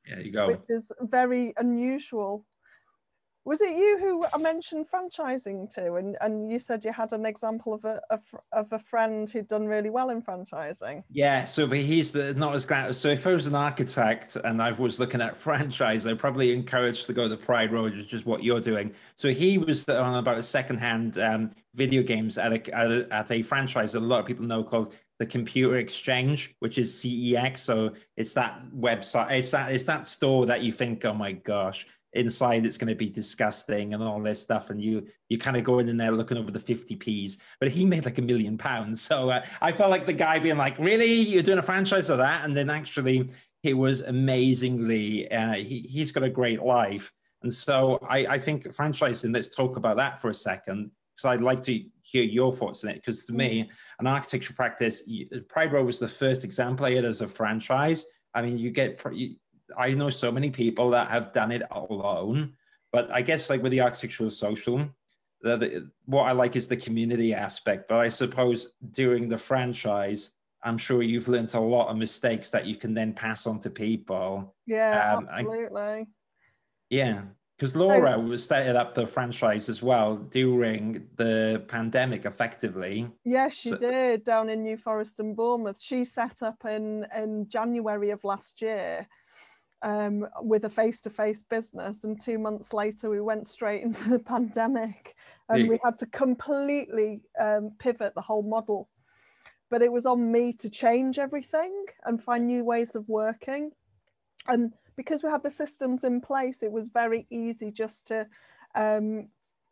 Yeah, 0.08 0.20
you 0.20 0.32
go. 0.32 0.48
Which 0.48 0.60
is 0.70 0.92
very 1.02 1.54
unusual 1.58 2.46
was 3.46 3.62
it 3.62 3.78
you 3.78 4.00
who 4.00 4.25
I 4.34 4.38
mentioned 4.40 4.88
franchising 4.92 5.70
to, 5.75 5.94
and, 5.94 6.18
and 6.20 6.52
you 6.52 6.58
said 6.58 6.84
you 6.84 6.92
had 6.92 7.14
an 7.14 7.28
example 7.28 7.75
of 7.75 7.86
a, 7.86 8.02
of, 8.10 8.22
of 8.52 8.74
a 8.74 8.80
friend 8.80 9.30
who'd 9.30 9.48
done 9.48 9.68
really 9.68 9.92
well 9.92 10.10
in 10.10 10.24
franchising? 10.24 11.04
Yeah, 11.12 11.46
so 11.46 11.68
but 11.68 11.78
he's 11.78 12.12
the, 12.12 12.34
not 12.34 12.56
as 12.56 12.66
glad. 12.66 12.96
So 12.96 13.10
if 13.10 13.28
I 13.28 13.36
was 13.36 13.46
an 13.46 13.54
architect 13.54 14.36
and 14.44 14.62
I 14.62 14.72
was 14.72 15.00
looking 15.00 15.22
at 15.22 15.38
franchise, 15.46 16.08
I'd 16.08 16.18
probably 16.18 16.54
encourage 16.54 17.06
to 17.06 17.14
go 17.14 17.28
the 17.28 17.38
Pride 17.38 17.72
Road, 17.72 17.96
which 17.96 18.14
is 18.14 18.25
what 18.25 18.44
you're 18.44 18.60
doing. 18.60 18.94
So 19.16 19.30
he 19.30 19.60
was 19.60 19.88
on 19.88 20.16
about 20.16 20.44
secondhand 20.44 21.20
um, 21.20 21.52
video 21.75 22.02
games 22.02 22.40
at 22.40 22.52
a, 22.52 22.75
at 22.75 22.92
a, 22.92 23.08
at 23.12 23.32
a 23.32 23.44
franchise 23.44 23.92
that 23.92 24.00
a 24.00 24.02
lot 24.02 24.22
of 24.22 24.25
people 24.25 24.46
know 24.46 24.64
called 24.64 24.96
the 25.20 25.25
Computer 25.25 25.78
Exchange, 25.78 26.56
which 26.60 26.80
is 26.80 26.92
CEX. 26.94 27.60
So 27.60 27.94
it's 28.18 28.34
that 28.34 28.62
website, 28.75 29.32
it's 29.32 29.52
that 29.52 29.72
it's 29.72 29.86
that 29.86 30.08
store 30.08 30.48
that 30.48 30.62
you 30.62 30.72
think, 30.72 31.06
oh 31.06 31.14
my 31.14 31.34
gosh, 31.34 31.86
inside 32.16 32.66
it's 32.66 32.78
going 32.78 32.88
to 32.88 32.96
be 32.96 33.10
disgusting 33.10 33.94
and 33.94 34.02
all 34.02 34.22
this 34.22 34.42
stuff 34.42 34.70
and 34.70 34.82
you 34.82 35.06
you 35.28 35.38
kind 35.38 35.58
of 35.58 35.64
going 35.64 35.90
in 35.90 35.98
there 35.98 36.12
looking 36.12 36.38
over 36.38 36.50
the 36.50 36.60
50p's 36.60 37.38
but 37.60 37.70
he 37.70 37.86
made 37.86 38.06
like 38.06 38.18
a 38.18 38.22
million 38.22 38.58
pounds. 38.58 39.02
So 39.02 39.30
uh, 39.30 39.46
i 39.62 39.72
felt 39.72 39.92
like 39.92 40.06
the 40.06 40.14
guy 40.14 40.40
being 40.40 40.58
like 40.58 40.78
really? 40.80 41.14
You're 41.14 41.44
doing 41.44 41.60
a 41.60 41.64
franchise 41.64 42.10
of 42.10 42.18
that? 42.20 42.46
And 42.46 42.56
then 42.56 42.70
actually 42.70 43.30
he 43.62 43.74
was 43.74 44.02
amazingly 44.02 45.30
uh, 45.32 45.54
he, 45.54 45.80
he's 45.82 46.12
got 46.12 46.24
a 46.24 46.30
great 46.30 46.62
life. 46.64 47.12
And 47.44 47.54
so 47.54 48.00
I, 48.10 48.26
I 48.26 48.40
think 48.40 48.64
franchising 48.76 49.34
let's 49.34 49.54
talk 49.54 49.76
about 49.78 49.98
that 49.98 50.22
for 50.22 50.30
a 50.30 50.36
second 50.36 50.92
because 51.16 51.30
i'd 51.30 51.42
like 51.42 51.62
to 51.64 51.84
hear 52.02 52.24
your 52.24 52.54
thoughts 52.54 52.84
on 52.86 52.92
it. 52.92 52.96
Because 52.96 53.26
to 53.26 53.34
me 53.34 53.70
an 54.00 54.08
architecture 54.08 54.54
practice 54.54 55.04
pride 55.50 55.74
road 55.74 55.86
was 55.86 56.00
the 56.00 56.08
first 56.08 56.46
example 56.46 56.86
i 56.86 56.94
had 56.94 57.04
as 57.04 57.22
a 57.22 57.28
franchise. 57.28 58.06
I 58.34 58.42
mean 58.42 58.58
you 58.58 58.72
get 58.72 59.04
I 59.78 59.92
know 59.92 60.10
so 60.10 60.32
many 60.32 60.50
people 60.50 60.90
that 60.92 61.10
have 61.10 61.34
done 61.34 61.52
it 61.52 61.64
alone, 61.72 62.54
but 62.92 63.10
I 63.12 63.22
guess 63.22 63.50
like 63.50 63.64
with 63.64 63.72
the 63.72 63.82
architectural 63.82 64.30
social, 64.30 64.90
the, 65.42 65.58
the, 65.58 65.92
what 66.06 66.24
I 66.24 66.32
like 66.32 66.56
is 66.56 66.68
the 66.68 66.78
community 66.78 67.34
aspect. 67.34 67.88
But 67.88 68.00
I 68.00 68.10
suppose 68.10 68.74
during 68.92 69.30
the 69.30 69.38
franchise, 69.38 70.32
I'm 70.64 70.78
sure 70.78 71.04
you've 71.04 71.28
learned 71.28 71.54
a 71.54 71.60
lot 71.60 71.90
of 71.90 71.98
mistakes 71.98 72.50
that 72.52 72.66
you 72.66 72.76
can 72.76 72.94
then 72.94 73.14
pass 73.14 73.46
on 73.46 73.60
to 73.60 73.70
people. 73.70 74.56
Yeah, 74.66 75.16
um, 75.18 75.28
absolutely. 75.30 75.82
I, 75.82 76.06
yeah. 76.90 77.22
because 77.58 77.76
Laura 77.76 78.20
was 78.20 78.46
setting 78.46 78.76
up 78.76 78.94
the 78.94 79.08
franchise 79.08 79.70
as 79.70 79.82
well 79.82 80.18
during 80.18 81.08
the 81.16 81.64
pandemic, 81.68 82.26
effectively. 82.26 83.08
Yes, 83.24 83.54
she 83.54 83.70
so, 83.70 83.78
did 83.78 84.24
down 84.24 84.50
in 84.50 84.64
New 84.64 84.78
Forest 84.78 85.20
and 85.20 85.36
Bournemouth. 85.36 85.82
She 85.82 86.04
set 86.04 86.42
up 86.42 86.66
in 86.66 87.06
in 87.16 87.48
January 87.48 88.10
of 88.10 88.24
last 88.24 88.62
year 88.62 89.08
um, 89.86 90.27
with 90.42 90.65
a 90.65 90.70
face-to-face 90.70 91.44
business, 91.44 92.04
and 92.04 92.20
two 92.20 92.39
months 92.39 92.74
later 92.74 93.10
we 93.10 93.22
went 93.22 93.46
straight 93.48 93.84
into 93.84 94.10
the 94.10 94.20
pandemic, 94.20 95.15
and 95.48 95.62
yeah. 95.62 95.70
we 95.70 95.80
had 95.84 95.98
to 96.00 96.08
completely 96.08 97.22
um, 97.39 97.72
pivot 97.77 98.15
the 98.15 98.22
whole 98.22 98.44
model. 98.44 98.89
But 99.70 99.84
it 99.84 99.92
was 99.92 100.08
on 100.08 100.32
me 100.32 100.54
to 100.54 100.70
change 100.70 101.20
everything 101.20 101.86
and 102.04 102.22
find 102.22 102.48
new 102.48 102.63
ways 102.63 102.96
of 102.96 103.08
working, 103.08 103.72
and 104.48 104.74
because 104.96 105.22
we 105.24 105.30
had 105.30 105.44
the 105.44 105.51
systems 105.51 106.04
in 106.04 106.20
place, 106.20 106.63
it 106.63 106.72
was 106.72 106.88
very 106.88 107.27
easy 107.30 107.70
just 107.70 108.08
to 108.08 108.25
um, 108.74 109.27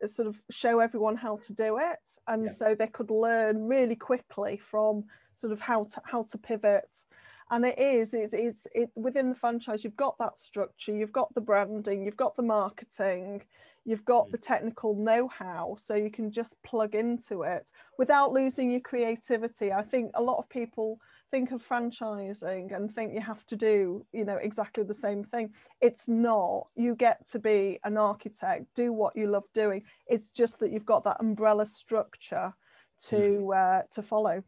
sort 0.06 0.28
of 0.28 0.40
show 0.50 0.78
everyone 0.78 1.16
how 1.16 1.38
to 1.38 1.52
do 1.52 1.78
it, 1.78 2.06
and 2.28 2.44
yeah. 2.44 2.50
so 2.50 2.74
they 2.74 2.86
could 2.86 3.10
learn 3.10 3.66
really 3.66 3.96
quickly 3.96 4.58
from 4.58 5.04
sort 5.32 5.52
of 5.52 5.60
how 5.60 5.84
to 5.84 6.00
how 6.04 6.22
to 6.22 6.38
pivot. 6.38 7.02
And 7.50 7.64
it 7.64 7.78
is, 7.78 8.14
it's, 8.14 8.32
it's 8.32 8.66
it 8.74 8.90
within 8.94 9.28
the 9.30 9.34
franchise. 9.34 9.84
You've 9.84 9.96
got 9.96 10.16
that 10.18 10.38
structure, 10.38 10.96
you've 10.96 11.12
got 11.12 11.34
the 11.34 11.40
branding, 11.40 12.04
you've 12.04 12.16
got 12.16 12.36
the 12.36 12.42
marketing, 12.42 13.42
you've 13.84 14.04
got 14.04 14.28
mm. 14.28 14.32
the 14.32 14.38
technical 14.38 14.94
know-how, 14.94 15.76
so 15.78 15.94
you 15.94 16.10
can 16.10 16.30
just 16.30 16.60
plug 16.62 16.94
into 16.94 17.42
it 17.42 17.70
without 17.98 18.32
losing 18.32 18.70
your 18.70 18.80
creativity. 18.80 19.72
I 19.72 19.82
think 19.82 20.10
a 20.14 20.22
lot 20.22 20.38
of 20.38 20.48
people 20.48 20.98
think 21.34 21.50
of 21.50 21.66
franchising 21.66 22.74
and 22.76 22.92
think 22.92 23.12
you 23.12 23.20
have 23.20 23.44
to 23.44 23.56
do 23.56 24.06
you 24.12 24.24
know 24.24 24.36
exactly 24.36 24.84
the 24.84 24.94
same 24.94 25.24
thing 25.24 25.52
it's 25.80 26.06
not 26.08 26.68
you 26.76 26.94
get 26.94 27.28
to 27.28 27.40
be 27.40 27.76
an 27.82 27.96
architect 27.96 28.66
do 28.76 28.92
what 28.92 29.16
you 29.16 29.26
love 29.26 29.42
doing 29.52 29.82
it's 30.06 30.30
just 30.30 30.60
that 30.60 30.70
you've 30.70 30.86
got 30.86 31.02
that 31.02 31.16
umbrella 31.18 31.66
structure 31.66 32.54
to 33.00 33.16
mm-hmm. 33.16 33.50
uh, 33.52 33.82
to 33.90 34.00
follow 34.00 34.44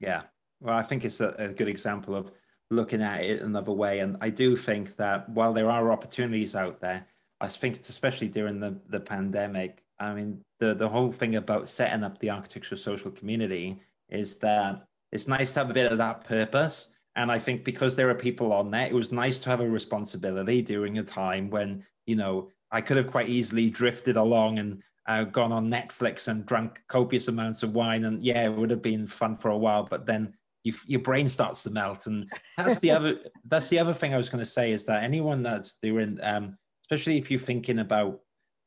yeah 0.00 0.22
well 0.60 0.76
i 0.76 0.82
think 0.82 1.04
it's 1.04 1.20
a, 1.20 1.34
a 1.38 1.52
good 1.52 1.68
example 1.68 2.14
of 2.14 2.30
looking 2.70 3.02
at 3.02 3.22
it 3.24 3.42
another 3.42 3.72
way 3.72 3.98
and 3.98 4.16
i 4.20 4.30
do 4.30 4.56
think 4.56 4.96
that 4.96 5.28
while 5.30 5.52
there 5.52 5.70
are 5.70 5.92
opportunities 5.92 6.54
out 6.54 6.80
there 6.80 7.04
i 7.40 7.48
think 7.48 7.76
it's 7.76 7.88
especially 7.88 8.28
during 8.28 8.60
the 8.60 8.76
the 8.88 9.00
pandemic 9.00 9.82
i 9.98 10.14
mean 10.14 10.40
the 10.60 10.74
the 10.74 10.88
whole 10.88 11.10
thing 11.10 11.36
about 11.36 11.68
setting 11.68 12.04
up 12.04 12.18
the 12.18 12.30
architecture 12.30 12.76
social 12.76 13.10
community 13.10 13.80
is 14.10 14.36
that 14.36 14.86
it's 15.12 15.28
nice 15.28 15.52
to 15.52 15.60
have 15.60 15.70
a 15.70 15.74
bit 15.74 15.90
of 15.90 15.98
that 15.98 16.24
purpose. 16.24 16.88
And 17.16 17.30
I 17.30 17.38
think 17.38 17.64
because 17.64 17.96
there 17.96 18.08
are 18.10 18.14
people 18.14 18.52
on 18.52 18.70
there, 18.70 18.86
it 18.86 18.94
was 18.94 19.10
nice 19.10 19.40
to 19.40 19.50
have 19.50 19.60
a 19.60 19.68
responsibility 19.68 20.62
during 20.62 20.98
a 20.98 21.02
time 21.02 21.50
when, 21.50 21.84
you 22.06 22.16
know, 22.16 22.48
I 22.70 22.80
could 22.80 22.96
have 22.96 23.10
quite 23.10 23.28
easily 23.28 23.68
drifted 23.68 24.16
along 24.16 24.60
and 24.60 24.82
uh, 25.08 25.24
gone 25.24 25.50
on 25.50 25.70
Netflix 25.70 26.28
and 26.28 26.46
drunk 26.46 26.82
copious 26.86 27.26
amounts 27.26 27.64
of 27.64 27.74
wine. 27.74 28.04
And 28.04 28.22
yeah, 28.22 28.44
it 28.44 28.54
would 28.54 28.70
have 28.70 28.82
been 28.82 29.06
fun 29.08 29.34
for 29.34 29.50
a 29.50 29.58
while, 29.58 29.82
but 29.82 30.06
then 30.06 30.34
you, 30.62 30.74
your 30.86 31.00
brain 31.00 31.28
starts 31.28 31.62
to 31.62 31.70
melt. 31.70 32.06
And 32.06 32.30
that's 32.56 32.78
the 32.80 32.90
other, 32.90 33.18
that's 33.44 33.68
the 33.68 33.78
other 33.78 33.94
thing 33.94 34.14
I 34.14 34.18
was 34.18 34.28
going 34.28 34.42
to 34.42 34.50
say 34.50 34.72
is 34.72 34.84
that 34.86 35.02
anyone 35.02 35.42
that's 35.42 35.74
doing, 35.82 36.18
um, 36.22 36.56
especially 36.84 37.18
if 37.18 37.30
you're 37.30 37.40
thinking 37.40 37.78
about 37.78 38.20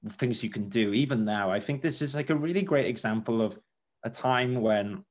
things 0.09 0.43
you 0.43 0.50
can 0.50 0.69
do, 0.69 0.93
even 0.93 1.25
now, 1.25 1.51
I 1.51 1.59
think 1.59 1.81
this 1.81 2.01
is 2.01 2.15
like 2.15 2.29
a 2.29 2.35
really 2.35 2.62
great 2.62 2.88
example 2.88 3.41
of 3.41 3.57
a 4.03 4.09
time 4.09 4.62
when 4.62 5.03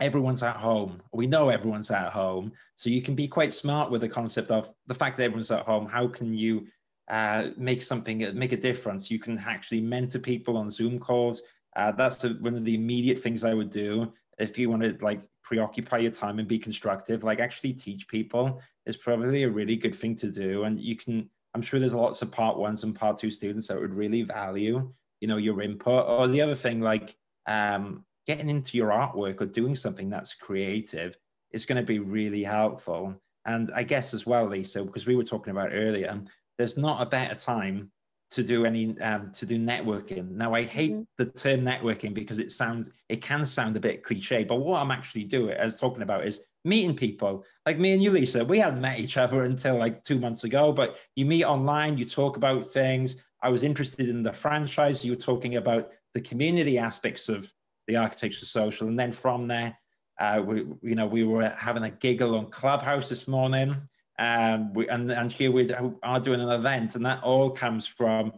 everyone's 0.00 0.42
at 0.42 0.56
home. 0.56 1.02
We 1.12 1.26
know 1.26 1.48
everyone's 1.48 1.90
at 1.90 2.12
home. 2.12 2.52
So 2.74 2.90
you 2.90 3.02
can 3.02 3.14
be 3.14 3.28
quite 3.28 3.52
smart 3.52 3.90
with 3.90 4.00
the 4.00 4.08
concept 4.08 4.50
of 4.50 4.70
the 4.86 4.94
fact 4.94 5.16
that 5.16 5.24
everyone's 5.24 5.50
at 5.50 5.64
home. 5.64 5.86
How 5.86 6.08
can 6.08 6.34
you 6.34 6.66
uh, 7.08 7.50
make 7.56 7.82
something, 7.82 8.26
make 8.36 8.52
a 8.52 8.56
difference? 8.56 9.10
You 9.10 9.18
can 9.18 9.38
actually 9.38 9.80
mentor 9.80 10.18
people 10.18 10.56
on 10.56 10.70
Zoom 10.70 10.98
calls. 10.98 11.42
Uh, 11.76 11.92
that's 11.92 12.24
a, 12.24 12.30
one 12.30 12.54
of 12.54 12.64
the 12.64 12.74
immediate 12.74 13.20
things 13.20 13.44
I 13.44 13.54
would 13.54 13.70
do 13.70 14.12
if 14.38 14.58
you 14.58 14.70
want 14.70 14.82
to 14.82 14.96
like 15.00 15.22
preoccupy 15.42 15.98
your 15.98 16.12
time 16.12 16.38
and 16.38 16.48
be 16.48 16.58
constructive. 16.58 17.24
Like 17.24 17.40
actually 17.40 17.72
teach 17.72 18.08
people 18.08 18.60
is 18.86 18.96
probably 18.96 19.42
a 19.42 19.50
really 19.50 19.76
good 19.76 19.94
thing 19.94 20.14
to 20.16 20.30
do. 20.30 20.64
And 20.64 20.80
you 20.80 20.96
can, 20.96 21.28
I'm 21.54 21.62
sure 21.62 21.80
there's 21.80 21.94
lots 21.94 22.22
of 22.22 22.32
part 22.32 22.58
ones 22.58 22.84
and 22.84 22.94
part 22.94 23.18
two 23.18 23.30
students 23.30 23.68
that 23.68 23.80
would 23.80 23.94
really 23.94 24.22
value, 24.22 24.92
you 25.20 25.28
know, 25.28 25.36
your 25.36 25.60
input. 25.62 26.06
Or 26.08 26.28
the 26.28 26.40
other 26.40 26.54
thing, 26.54 26.80
like 26.80 27.16
um, 27.46 28.04
getting 28.26 28.48
into 28.48 28.76
your 28.76 28.90
artwork 28.90 29.40
or 29.40 29.46
doing 29.46 29.76
something 29.76 30.08
that's 30.08 30.34
creative 30.34 31.16
is 31.52 31.66
going 31.66 31.80
to 31.80 31.86
be 31.86 31.98
really 31.98 32.42
helpful. 32.42 33.14
And 33.44 33.70
I 33.74 33.82
guess 33.82 34.14
as 34.14 34.24
well, 34.24 34.46
Lisa, 34.46 34.84
because 34.84 35.06
we 35.06 35.16
were 35.16 35.24
talking 35.24 35.50
about 35.50 35.70
earlier, 35.72 36.22
there's 36.58 36.78
not 36.78 37.02
a 37.02 37.06
better 37.06 37.34
time 37.34 37.90
to 38.32 38.42
do 38.42 38.64
any 38.64 38.98
um, 39.00 39.30
to 39.32 39.44
do 39.44 39.58
networking. 39.58 40.30
Now, 40.30 40.54
I 40.54 40.62
hate 40.62 40.92
mm-hmm. 40.92 41.02
the 41.18 41.26
term 41.26 41.60
networking 41.60 42.14
because 42.14 42.38
it 42.38 42.50
sounds 42.50 42.90
it 43.08 43.20
can 43.20 43.44
sound 43.44 43.76
a 43.76 43.80
bit 43.80 44.02
cliche. 44.02 44.44
But 44.44 44.56
what 44.56 44.80
I'm 44.80 44.90
actually 44.90 45.24
doing, 45.24 45.54
as 45.56 45.78
talking 45.78 46.02
about, 46.02 46.26
is 46.26 46.40
meeting 46.64 46.96
people. 46.96 47.44
Like 47.66 47.78
me 47.78 47.92
and 47.92 48.02
you, 48.02 48.10
Lisa, 48.10 48.44
we 48.44 48.58
hadn't 48.58 48.80
met 48.80 49.00
each 49.00 49.16
other 49.16 49.42
until 49.44 49.76
like 49.76 50.02
two 50.02 50.18
months 50.18 50.44
ago. 50.44 50.72
But 50.72 50.96
you 51.14 51.26
meet 51.26 51.44
online, 51.44 51.98
you 51.98 52.04
talk 52.04 52.36
about 52.36 52.64
things. 52.64 53.16
I 53.42 53.50
was 53.50 53.64
interested 53.64 54.08
in 54.08 54.22
the 54.22 54.32
franchise. 54.32 55.04
You 55.04 55.12
were 55.12 55.16
talking 55.16 55.56
about 55.56 55.90
the 56.14 56.20
community 56.20 56.78
aspects 56.78 57.28
of 57.28 57.52
the 57.86 57.96
architecture 57.96 58.46
social, 58.46 58.88
and 58.88 58.98
then 58.98 59.12
from 59.12 59.46
there, 59.46 59.76
uh, 60.18 60.42
we 60.44 60.64
you 60.82 60.94
know 60.94 61.06
we 61.06 61.24
were 61.24 61.50
having 61.50 61.82
a 61.82 61.90
giggle 61.90 62.36
on 62.36 62.46
Clubhouse 62.46 63.10
this 63.10 63.28
morning, 63.28 63.76
um, 64.22 64.72
we, 64.72 64.88
and 64.88 65.10
and 65.10 65.32
here 65.32 65.50
we 65.50 65.68
are 66.02 66.20
doing 66.20 66.40
an 66.40 66.50
event, 66.50 66.94
and 66.94 67.04
that 67.04 67.22
all 67.24 67.50
comes 67.50 67.86
from 67.86 68.32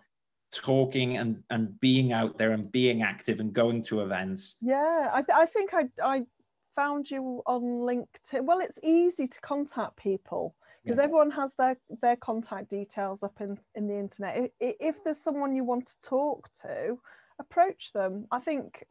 talking 0.51 1.19
and 1.19 1.43
and 1.51 1.79
being 1.79 2.13
out 2.13 2.39
there 2.39 2.53
and 2.53 2.73
being 2.73 3.03
active 3.03 3.39
and 3.39 3.53
going 3.53 3.83
to 3.83 4.01
events. 4.01 4.57
Yeah, 4.63 5.11
I 5.13 5.21
th- 5.21 5.37
I 5.37 5.45
think 5.45 5.75
I 5.75 5.89
I 6.03 6.23
found 6.75 7.11
you 7.11 7.43
on 7.47 7.63
LinkedIn. 7.63 8.45
Well, 8.45 8.61
it's 8.61 8.81
easy 8.83 9.27
to 9.27 9.41
contact 9.43 9.97
people 9.97 10.55
because 10.83 10.97
yeah. 10.97 11.05
everyone 11.05 11.31
has 11.33 11.55
their 11.57 11.77
their 12.01 12.17
contact 12.17 12.71
details 12.71 13.23
up 13.23 13.41
in 13.41 13.59
in 13.75 13.87
the 13.87 13.99
internet. 13.99 14.51
If, 14.59 14.77
if 14.81 15.05
there's 15.05 15.21
someone 15.21 15.55
you 15.55 15.65
want 15.65 15.87
to 15.87 16.01
talk 16.01 16.51
to, 16.63 16.99
approach 17.39 17.93
them. 17.93 18.27
I 18.31 18.39
think 18.39 18.85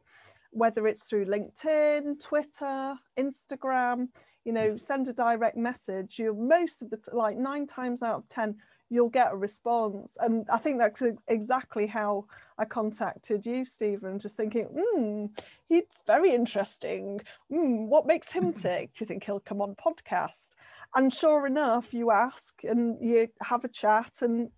whether 0.52 0.86
it's 0.86 1.06
through 1.06 1.24
LinkedIn, 1.24 2.22
Twitter, 2.22 2.94
Instagram, 3.18 4.08
you 4.44 4.52
know, 4.52 4.72
mm. 4.72 4.80
send 4.80 5.08
a 5.08 5.12
direct 5.12 5.56
message. 5.56 6.18
You 6.18 6.34
most 6.34 6.82
of 6.82 6.90
the 6.90 6.98
like 7.12 7.36
nine 7.36 7.66
times 7.66 8.02
out 8.02 8.16
of 8.16 8.28
ten, 8.28 8.56
you'll 8.90 9.08
get 9.08 9.32
a 9.32 9.36
response. 9.36 10.16
And 10.20 10.46
I 10.50 10.58
think 10.58 10.78
that's 10.78 11.02
exactly 11.28 11.86
how 11.86 12.26
I 12.58 12.64
contacted 12.64 13.44
you, 13.44 13.64
Stephen, 13.64 14.18
just 14.18 14.36
thinking, 14.36 14.68
hmm, 14.72 15.26
he's 15.68 16.02
very 16.06 16.32
interesting. 16.32 17.20
Hmm, 17.50 17.86
what 17.86 18.06
makes 18.06 18.30
him 18.30 18.52
tick? 18.54 18.90
Do 18.94 19.02
you 19.02 19.06
think 19.06 19.24
he'll 19.24 19.40
come 19.40 19.60
on 19.60 19.74
podcast? 19.74 20.50
And 20.94 21.12
sure 21.12 21.46
enough, 21.46 21.92
you 21.92 22.10
ask 22.10 22.62
and 22.62 22.96
you 23.00 23.28
have 23.42 23.64
a 23.64 23.68
chat, 23.68 24.18
and 24.20 24.50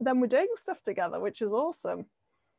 then 0.00 0.20
we're 0.20 0.26
doing 0.26 0.48
stuff 0.56 0.82
together, 0.82 1.20
which 1.20 1.40
is 1.40 1.52
awesome. 1.52 2.06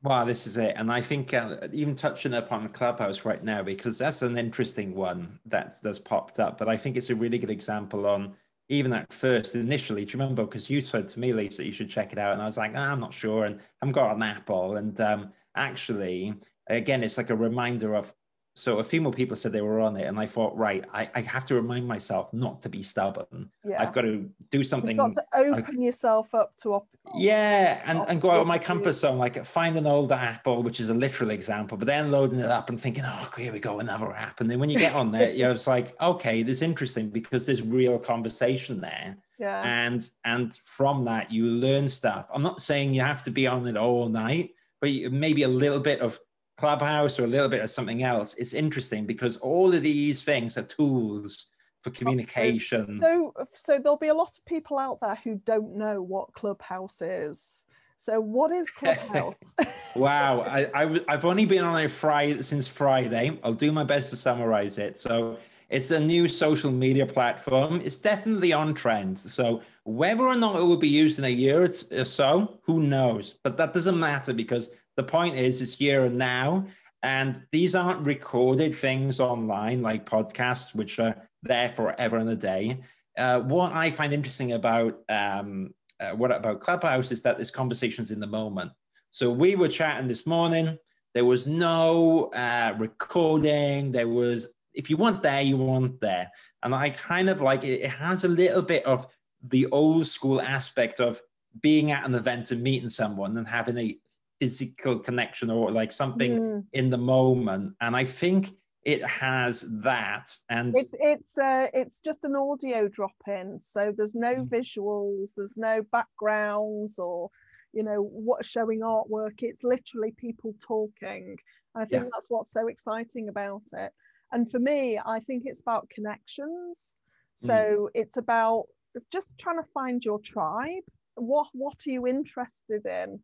Wow, 0.06 0.24
this 0.24 0.46
is 0.46 0.58
it. 0.58 0.76
And 0.78 0.92
I 0.92 1.02
think 1.02 1.34
uh, 1.34 1.58
even 1.74 1.96
touching 1.96 2.36
upon 2.36 2.70
Clubhouse 2.70 3.26
right 3.26 3.44
now, 3.44 3.64
because 3.64 3.98
that's 3.98 4.22
an 4.22 4.38
interesting 4.38 4.96
one 4.96 5.40
that's, 5.48 5.82
that's 5.82 6.00
popped 6.00 6.40
up. 6.40 6.60
But 6.60 6.70
I 6.70 6.78
think 6.78 6.96
it's 6.96 7.10
a 7.10 7.16
really 7.16 7.40
good 7.40 7.50
example 7.50 8.08
on 8.08 8.36
even 8.70 8.94
at 8.94 9.12
first, 9.12 9.56
initially. 9.56 10.06
Do 10.06 10.14
you 10.14 10.20
remember? 10.20 10.46
Because 10.46 10.70
you 10.70 10.82
said 10.82 11.08
to 11.10 11.20
me, 11.20 11.34
Lisa, 11.34 11.66
you 11.66 11.74
should 11.74 11.90
check 11.90 12.14
it 12.14 12.20
out. 12.20 12.34
And 12.34 12.42
I 12.42 12.46
was 12.46 12.58
like, 12.58 12.76
oh, 12.76 12.80
I'm 12.80 13.00
not 13.00 13.16
sure. 13.16 13.46
And 13.46 13.60
I've 13.82 13.94
got 13.94 14.16
an 14.16 14.24
Apple. 14.24 14.78
And 14.78 15.02
um, 15.02 15.34
actually, 15.56 16.36
again, 16.68 17.04
it's 17.04 17.18
like 17.18 17.32
a 17.32 17.36
reminder 17.36 17.96
of 17.96 18.14
so 18.56 18.80
a 18.80 18.84
few 18.84 19.02
more 19.02 19.12
people 19.12 19.36
said 19.36 19.52
they 19.52 19.62
were 19.62 19.80
on 19.80 19.96
it 19.98 20.06
and 20.06 20.20
i 20.20 20.26
thought 20.26 20.56
right 20.58 20.86
i, 20.94 21.10
I 21.14 21.22
have 21.22 21.46
to 21.46 21.56
remind 21.56 21.88
myself 21.88 22.34
not 22.34 22.62
to 22.64 22.70
be 22.70 22.82
stubborn. 22.82 23.50
Yeah. 23.68 23.82
i've 23.82 23.94
got 23.94 24.02
to 24.02 24.30
do 24.50 24.64
something 24.64 24.98
You've 24.98 25.16
got 25.16 25.28
to 25.34 25.38
open 25.38 25.80
I, 25.80 25.84
yourself 25.84 26.34
up 26.34 26.56
to 26.58 26.76
op- 26.76 26.88
yeah 27.16 27.82
and, 27.86 28.04
and 28.08 28.22
go 28.22 28.32
out 28.32 28.42
of 28.42 28.48
my 28.48 28.58
comfort 28.58 28.94
zone 28.94 29.18
like 29.18 29.44
find 29.46 29.78
an 29.78 29.86
old 29.86 30.12
apple 30.12 30.64
which 30.64 30.80
is 30.80 30.90
a 30.90 30.94
literal 30.94 31.32
example 31.32 31.78
but 31.78 31.86
then 31.86 32.12
loading 32.12 32.40
it 32.40 32.50
up 32.50 32.70
and 32.70 32.80
thinking 32.80 33.04
oh 33.06 33.30
here 33.38 33.52
we 33.52 33.60
go 33.60 33.80
another 33.80 34.12
app. 34.14 34.42
And 34.42 34.50
then 34.50 34.60
when 34.60 34.70
you 34.70 34.78
get 34.78 34.94
on 34.94 35.12
there 35.12 35.32
you 35.32 35.44
know 35.44 35.52
it's 35.52 35.68
like 35.68 36.00
okay 36.02 36.44
this 36.44 36.58
is 36.58 36.62
interesting 36.62 37.10
because 37.10 37.46
there's 37.46 37.62
real 37.62 37.98
conversation 38.00 38.82
there. 38.82 39.18
Yeah. 39.40 39.62
And 39.64 40.10
and 40.24 40.58
from 40.64 41.06
that 41.06 41.32
you 41.32 41.46
learn 41.46 41.90
stuff. 41.90 42.28
I'm 42.34 42.42
not 42.42 42.62
saying 42.62 42.94
you 42.94 43.02
have 43.02 43.24
to 43.24 43.32
be 43.32 43.48
on 43.48 43.68
it 43.68 43.78
all 43.78 44.10
night 44.10 44.52
but 44.82 44.90
maybe 45.12 45.44
a 45.44 45.48
little 45.48 45.80
bit 45.80 46.00
of 46.02 46.20
Clubhouse 46.58 47.20
or 47.20 47.26
a 47.26 47.28
little 47.28 47.50
bit 47.50 47.62
of 47.62 47.70
something 47.70 48.04
else, 48.04 48.34
it's 48.36 48.54
interesting 48.54 49.06
because 49.06 49.38
all 49.38 49.74
of 49.74 49.84
these 49.84 50.24
things 50.24 50.58
are 50.58 50.64
tools 50.64 51.48
for 51.84 51.90
communication. 51.92 53.00
So, 53.00 53.34
so 53.52 53.80
there'll 53.80 53.98
be 53.98 54.08
a 54.08 54.14
lot 54.14 54.30
of 54.38 54.46
people 54.46 54.80
out 54.80 55.00
there 55.02 55.20
who 55.24 55.42
don't 55.46 55.76
know 55.76 56.02
what 56.02 56.34
Clubhouse 56.34 57.02
is. 57.02 57.66
So, 57.98 58.20
what 58.20 58.52
is 58.52 58.70
Clubhouse? 58.80 59.56
wow, 59.96 60.42
I, 60.42 60.68
I, 60.74 61.00
have 61.10 61.26
only 61.26 61.46
been 61.46 61.64
on 61.64 61.82
it 61.82 61.90
Friday 61.90 62.42
since 62.42 62.68
Friday. 62.68 63.38
I'll 63.44 63.54
do 63.54 63.72
my 63.72 63.84
best 63.84 64.10
to 64.12 64.16
summarize 64.16 64.78
it. 64.78 64.98
So, 64.98 65.38
it's 65.70 65.92
a 65.92 66.00
new 66.00 66.28
social 66.28 66.72
media 66.72 67.06
platform. 67.06 67.82
It's 67.84 67.98
definitely 67.98 68.54
on 68.54 68.74
trend. 68.74 69.18
So 69.18 69.62
whether 69.84 70.24
or 70.24 70.36
not 70.36 70.58
it 70.58 70.64
will 70.64 70.78
be 70.78 70.88
used 70.88 71.18
in 71.18 71.26
a 71.26 71.30
year 71.30 71.64
or 71.92 72.06
so, 72.06 72.60
who 72.64 72.82
knows? 72.82 73.36
But 73.44 73.58
that 73.58 73.74
doesn't 73.74 74.00
matter 74.00 74.34
because 74.34 74.70
the 74.96 75.04
point 75.04 75.36
is 75.36 75.62
it's 75.62 75.76
here 75.76 76.06
and 76.06 76.18
now. 76.18 76.66
And 77.04 77.40
these 77.52 77.76
aren't 77.76 78.06
recorded 78.06 78.74
things 78.76 79.20
online 79.20 79.82
like 79.84 80.10
podcasts, 80.10 80.74
which 80.74 80.98
are 80.98 81.16
there 81.44 81.70
forever 81.70 82.18
and 82.18 82.30
a 82.30 82.36
day. 82.36 82.80
Uh, 83.18 83.42
what 83.42 83.74
I 83.74 83.92
find 83.92 84.12
interesting 84.12 84.54
about 84.54 85.00
um, 85.08 85.74
uh, 86.00 86.12
what 86.12 86.32
about 86.32 86.60
Clubhouse 86.60 87.12
is 87.12 87.22
that 87.22 87.38
this 87.38 87.52
conversation's 87.52 88.12
in 88.12 88.20
the 88.20 88.28
moment. 88.28 88.72
So 89.12 89.32
we 89.32 89.56
were 89.56 89.68
chatting 89.68 90.08
this 90.08 90.26
morning. 90.28 90.78
There 91.14 91.26
was 91.26 91.48
no 91.48 92.26
uh, 92.36 92.74
recording. 92.78 93.92
There 93.92 94.10
was, 94.10 94.50
if 94.74 94.90
you 94.90 94.98
want 94.98 95.24
there, 95.24 95.42
you 95.42 95.56
want 95.56 96.02
there. 96.02 96.30
And 96.64 96.76
I 96.76 96.90
kind 96.90 97.30
of 97.30 97.40
like 97.40 97.64
it, 97.64 97.82
it 97.82 97.92
has 97.92 98.26
a 98.26 98.30
little 98.30 98.62
bit 98.62 98.86
of 98.86 99.08
the 99.42 99.68
old 99.68 100.06
school 100.06 100.42
aspect 100.42 101.00
of 101.00 101.22
being 101.62 101.92
at 101.92 102.06
an 102.06 102.16
event 102.16 102.52
and 102.52 102.62
meeting 102.62 102.90
someone 102.90 103.38
and 103.38 103.48
having 103.48 103.78
a 103.78 103.98
physical 104.40 105.00
connection 105.00 105.50
or 105.50 105.72
like 105.72 105.92
something 105.92 106.40
mm. 106.40 106.64
in 106.74 106.90
the 106.90 106.98
moment. 106.98 107.74
And 107.82 107.96
I 107.96 108.06
think 108.06 108.52
it 108.86 109.04
has 109.04 109.66
that 109.82 110.32
and 110.48 110.78
it, 110.78 110.88
it's 110.94 111.38
uh, 111.40 111.68
it's 111.74 112.00
just 112.00 112.24
an 112.24 112.36
audio 112.36 112.88
drop 112.88 113.16
in 113.28 113.60
so 113.60 113.92
there's 113.98 114.14
no 114.14 114.36
mm. 114.36 114.48
visuals 114.48 115.34
there's 115.36 115.58
no 115.58 115.82
backgrounds 115.92 117.00
or 117.00 117.30
you 117.74 117.82
know 117.82 118.02
what's 118.02 118.48
showing 118.48 118.82
artwork 118.82 119.40
it's 119.40 119.64
literally 119.64 120.14
people 120.18 120.54
talking 120.62 121.36
i 121.74 121.84
think 121.84 122.04
yeah. 122.04 122.10
that's 122.14 122.28
what's 122.30 122.52
so 122.52 122.68
exciting 122.68 123.28
about 123.28 123.64
it 123.74 123.92
and 124.32 124.52
for 124.52 124.60
me 124.60 125.00
i 125.04 125.20
think 125.20 125.44
it's 125.46 125.62
about 125.62 125.90
connections 125.90 126.96
so 127.36 127.54
mm. 127.54 127.88
it's 127.96 128.18
about 128.18 128.66
just 129.12 129.38
trying 129.40 129.58
to 129.58 129.70
find 129.74 130.06
your 130.06 130.20
tribe 130.20 130.84
what 131.16 131.48
what 131.54 131.76
are 131.88 131.90
you 131.90 132.06
interested 132.06 132.86
in 132.86 133.20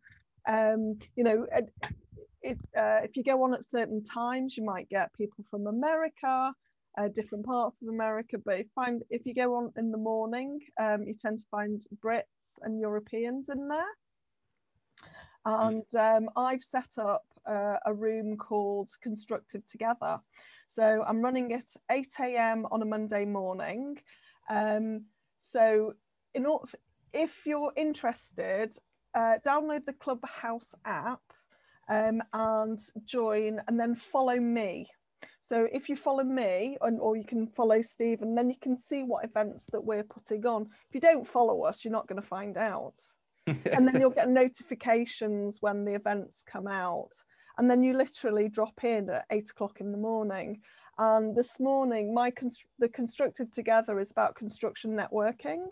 um 0.48 0.98
you 1.16 1.24
know 1.24 1.46
it, 2.44 2.58
uh, 2.78 3.00
if 3.04 3.16
you 3.16 3.24
go 3.24 3.44
on 3.44 3.54
at 3.54 3.70
certain 3.70 4.04
times, 4.04 4.58
you 4.58 4.64
might 4.64 4.90
get 4.90 5.14
people 5.14 5.46
from 5.50 5.68
America, 5.68 6.54
uh, 6.98 7.08
different 7.14 7.46
parts 7.46 7.82
of 7.82 7.88
America. 7.88 8.38
But 8.44 8.60
if, 8.60 8.68
find, 8.74 9.04
if 9.10 9.26
you 9.26 9.34
go 9.34 9.56
on 9.56 9.72
in 9.78 9.92
the 9.92 9.98
morning, 9.98 10.60
um, 10.80 11.04
you 11.04 11.14
tend 11.14 11.40
to 11.40 11.46
find 11.52 11.84
Brits 12.04 12.60
and 12.62 12.80
Europeans 12.80 13.50
in 13.50 13.68
there. 13.68 13.84
And 15.46 15.96
um, 15.98 16.30
I've 16.36 16.64
set 16.64 16.98
up 17.00 17.26
uh, 17.50 17.78
a 17.86 17.94
room 17.94 18.38
called 18.38 18.92
Constructive 19.02 19.66
Together. 19.66 20.20
So 20.68 21.04
I'm 21.08 21.22
running 21.22 21.52
it 21.52 21.72
8 21.92 22.08
a.m. 22.22 22.66
on 22.72 22.82
a 22.82 22.86
Monday 22.86 23.26
morning. 23.26 23.98
Um, 24.50 25.06
so 25.40 25.94
in 26.34 26.46
order, 26.46 26.72
if 27.14 27.46
you're 27.46 27.74
interested, 27.76 28.76
uh, 29.14 29.36
download 29.46 29.86
the 29.86 29.94
Clubhouse 29.94 30.74
app 30.86 31.22
um, 31.90 32.22
and 32.34 32.80
join 33.06 33.62
and 33.68 33.80
then 33.80 33.96
follow 33.96 34.40
me. 34.40 34.88
So 35.40 35.68
if 35.72 35.90
you 35.90 35.96
follow 35.96 36.24
me 36.24 36.78
and, 36.82 37.00
or 37.00 37.16
you 37.16 37.26
can 37.26 37.48
follow 37.48 37.82
Steve 37.82 38.22
and 38.22 38.38
then 38.38 38.50
you 38.50 38.56
can 38.62 38.78
see 38.78 39.04
what 39.04 39.26
events 39.26 39.66
that 39.72 39.84
we're 39.84 40.04
putting 40.04 40.46
on. 40.46 40.68
If 40.90 40.96
you 40.96 41.02
don't 41.02 41.28
follow 41.28 41.64
us, 41.64 41.84
you're 41.84 41.92
not 41.92 42.08
going 42.08 42.22
to 42.22 42.28
find 42.28 42.58
out. 42.58 42.96
and 43.48 43.88
then 43.88 44.00
you'll 44.00 44.12
get 44.12 44.30
notifications 44.30 45.58
when 45.62 45.84
the 45.84 45.96
events 45.96 46.44
come 46.44 46.68
out. 46.68 47.12
And 47.58 47.70
then 47.70 47.84
you 47.84 47.94
literally 47.94 48.50
drop 48.50 48.84
in 48.84 49.10
at 49.10 49.26
eight 49.32 49.50
o'clock 49.50 49.82
in 49.82 49.92
the 49.92 49.98
morning. 49.98 50.62
And 50.98 51.36
this 51.36 51.60
morning, 51.60 52.14
my 52.14 52.32
the 52.80 52.90
constructive 52.90 53.52
together 53.52 54.00
is 54.00 54.12
about 54.12 54.36
construction 54.36 54.92
networking. 54.92 55.68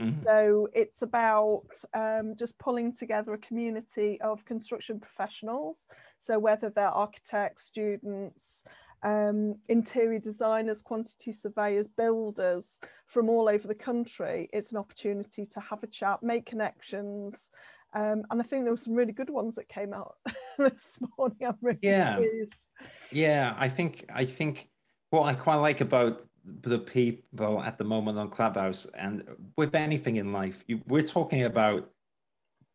Mm-hmm. 0.00 0.24
So 0.24 0.68
it's 0.72 1.02
about 1.02 1.66
um, 1.94 2.34
just 2.36 2.58
pulling 2.58 2.92
together 2.92 3.34
a 3.34 3.38
community 3.38 4.20
of 4.20 4.44
construction 4.44 5.00
professionals. 5.00 5.86
So 6.18 6.38
whether 6.38 6.70
they're 6.70 6.88
architects, 6.88 7.64
students, 7.64 8.64
um, 9.02 9.56
interior 9.68 10.18
designers, 10.18 10.82
quantity 10.82 11.32
surveyors, 11.32 11.88
builders 11.88 12.80
from 13.06 13.28
all 13.28 13.48
over 13.48 13.66
the 13.66 13.74
country, 13.74 14.48
it's 14.52 14.72
an 14.72 14.78
opportunity 14.78 15.46
to 15.46 15.60
have 15.60 15.82
a 15.82 15.86
chat, 15.86 16.22
make 16.22 16.46
connections. 16.46 17.50
Um, 17.94 18.22
and 18.30 18.40
I 18.40 18.44
think 18.44 18.64
there 18.64 18.72
were 18.72 18.76
some 18.76 18.94
really 18.94 19.12
good 19.12 19.30
ones 19.30 19.54
that 19.56 19.68
came 19.68 19.92
out 19.92 20.16
this 20.58 20.98
morning. 21.16 21.38
I'm 21.46 21.56
really 21.60 21.78
yeah. 21.82 22.16
Pleased. 22.16 22.66
Yeah, 23.10 23.54
I 23.58 23.68
think 23.68 24.04
I 24.14 24.24
think 24.24 24.68
what 25.10 25.24
I 25.24 25.34
quite 25.34 25.56
like 25.56 25.80
about 25.80 26.26
the 26.44 26.78
people 26.78 27.62
at 27.62 27.78
the 27.78 27.84
moment 27.84 28.18
on 28.18 28.30
Clubhouse 28.30 28.86
and 28.94 29.24
with 29.56 29.74
anything 29.74 30.16
in 30.16 30.32
life, 30.32 30.64
you, 30.66 30.80
we're 30.86 31.02
talking 31.02 31.44
about 31.44 31.90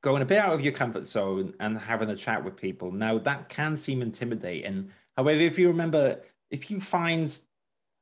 going 0.04 0.22
a 0.22 0.26
bit 0.26 0.38
out 0.40 0.54
of 0.54 0.62
your 0.62 0.74
comfort 0.74 1.06
zone 1.06 1.54
and 1.60 1.78
having 1.78 2.10
a 2.10 2.16
chat 2.16 2.44
with 2.44 2.56
people. 2.56 2.92
Now, 2.92 3.18
that 3.20 3.50
can 3.50 3.78
seem 3.78 4.02
intimidating. 4.02 4.92
However, 5.18 5.40
if 5.40 5.58
you 5.58 5.68
remember, 5.68 6.22
if 6.52 6.70
you 6.70 6.80
find 6.80 7.38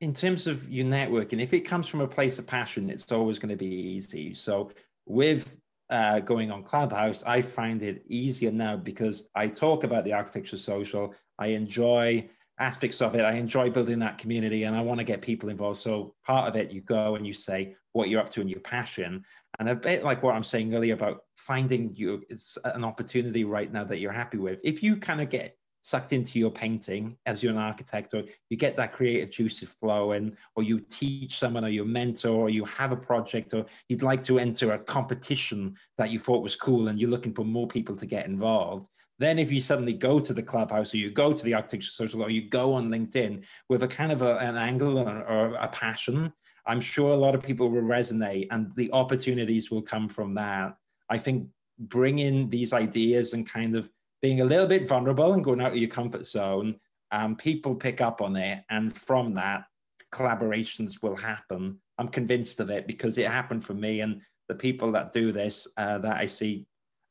in 0.02 0.14
terms 0.14 0.48
of 0.48 0.70
your 0.70 0.86
networking, 0.86 1.40
if 1.40 1.54
it 1.54 1.62
comes 1.62 1.88
from 1.88 2.02
a 2.02 2.08
place 2.08 2.40
of 2.40 2.48
passion, 2.48 2.90
it's 2.90 3.12
always 3.12 3.38
going 3.40 3.50
to 3.52 3.56
be 3.56 3.68
easy. 3.68 4.34
So, 4.34 4.72
with 5.06 5.56
uh, 5.90 6.22
going 6.22 6.52
on 6.52 6.64
Clubhouse, 6.64 7.24
I 7.24 7.42
find 7.42 7.84
it 7.84 8.04
easier 8.08 8.52
now 8.52 8.78
because 8.78 9.30
I 9.36 9.48
talk 9.48 9.84
about 9.84 10.04
the 10.04 10.14
architecture 10.14 10.58
social. 10.58 11.14
I 11.38 11.48
enjoy 11.48 12.30
aspects 12.62 13.02
of 13.02 13.16
it. 13.16 13.26
I 13.26 13.34
enjoy 13.34 13.70
building 13.70 14.00
that 14.00 14.18
community 14.18 14.64
and 14.64 14.76
I 14.76 14.82
want 14.82 15.00
to 15.00 15.04
get 15.04 15.22
people 15.22 15.50
involved. 15.50 15.80
So 15.80 16.14
part 16.26 16.48
of 16.48 16.56
it, 16.56 16.72
you 16.72 16.82
go 16.82 17.16
and 17.16 17.26
you 17.26 17.34
say 17.34 17.76
what 17.94 18.10
you're 18.10 18.22
up 18.22 18.30
to 18.30 18.42
and 18.42 18.50
your 18.50 18.60
passion. 18.60 19.26
And 19.60 19.68
a 19.68 19.76
bit 19.76 20.04
like 20.04 20.24
what 20.24 20.36
I'm 20.36 20.44
saying 20.44 20.74
earlier 20.74 20.94
about 20.94 21.24
finding 21.36 21.96
you, 21.96 22.24
it's 22.30 22.58
an 22.64 22.84
opportunity 22.84 23.44
right 23.44 23.72
now 23.72 23.84
that 23.86 24.00
you're 24.00 24.12
happy 24.12 24.38
with. 24.38 24.60
If 24.64 24.84
you 24.84 24.96
kind 24.96 25.22
of 25.22 25.30
get 25.30 25.58
sucked 25.82 26.14
into 26.14 26.40
your 26.40 26.52
painting 26.52 27.18
as 27.26 27.42
you're 27.42 27.52
an 27.52 27.58
architect 27.58 28.14
or 28.14 28.24
you 28.50 28.58
get 28.58 28.76
that 28.78 28.94
creative 28.94 29.32
juices 29.32 29.70
flowing 29.80 30.32
or 30.56 30.64
you 30.64 30.80
teach 30.80 31.38
someone 31.38 31.66
or 31.66 31.70
you 31.70 31.84
mentor 31.84 32.42
or 32.42 32.50
you 32.50 32.66
have 32.66 32.92
a 32.92 32.98
project 32.98 33.54
or 33.54 33.66
you'd 33.90 34.04
like 34.04 34.22
to 34.24 34.40
enter 34.40 34.72
a 34.72 34.80
competition 34.80 35.76
that 35.98 36.12
you 36.12 36.20
thought 36.20 36.44
was 36.44 36.56
cool 36.56 36.88
and 36.88 37.00
you're 37.00 37.10
looking 37.10 37.34
for 37.34 37.44
more 37.44 37.68
people 37.68 37.96
to 37.96 38.06
get 38.06 38.26
involved 38.26 38.90
then 39.20 39.38
if 39.38 39.52
you 39.52 39.62
suddenly 39.62 39.94
go 39.94 40.20
to 40.20 40.34
the 40.34 40.42
clubhouse 40.42 40.94
or 40.94 40.98
you 40.98 41.12
go 41.12 41.32
to 41.32 41.44
the 41.44 41.54
architecture 41.54 41.92
social 41.92 42.24
or 42.24 42.30
you 42.30 42.50
go 42.50 42.74
on 42.74 42.90
linkedin 42.90 43.44
with 43.70 43.84
a 43.84 43.88
kind 43.88 44.12
of 44.12 44.22
a, 44.22 44.38
an 44.38 44.58
angle 44.58 44.98
or, 44.98 45.24
or 45.28 45.56
a 45.56 45.68
passion 45.68 46.32
i'm 46.66 46.82
sure 46.82 47.12
a 47.12 47.16
lot 47.16 47.36
of 47.36 47.44
people 47.44 47.70
will 47.70 47.82
resonate 47.82 48.48
and 48.52 48.72
the 48.76 48.92
opportunities 48.94 49.72
will 49.72 49.82
come 49.82 50.08
from 50.08 50.36
that. 50.36 50.76
I 51.10 51.18
think 51.18 51.48
bringing 51.80 52.50
these 52.50 52.74
ideas 52.74 53.34
and 53.34 53.50
kind 53.50 53.76
of 53.76 53.90
being 54.22 54.42
a 54.42 54.46
little 54.46 54.68
bit 54.68 54.88
vulnerable 54.88 55.34
and 55.34 55.44
going 55.44 55.62
out 55.62 55.72
of 55.72 55.78
your 55.78 55.90
comfort 55.90 56.26
zone, 56.26 56.76
um, 57.12 57.36
people 57.36 57.76
pick 57.76 58.02
up 58.02 58.22
on 58.22 58.36
it. 58.36 58.64
And 58.70 58.96
from 58.96 59.34
that, 59.36 59.66
collaborations 60.14 61.02
will 61.02 61.16
happen. 61.16 61.80
I'm 61.98 62.08
convinced 62.08 62.60
of 62.60 62.70
it 62.70 62.88
because 62.88 63.18
it 63.18 63.28
happened 63.28 63.66
for 63.66 63.74
me. 63.74 64.02
And 64.02 64.22
the 64.48 64.56
people 64.56 64.92
that 64.94 65.12
do 65.12 65.32
this 65.32 65.68
uh, 65.78 65.98
that 66.00 66.18
I 66.18 66.28
see 66.28 66.66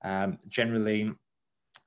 um, 0.05 0.39
generally 0.49 1.13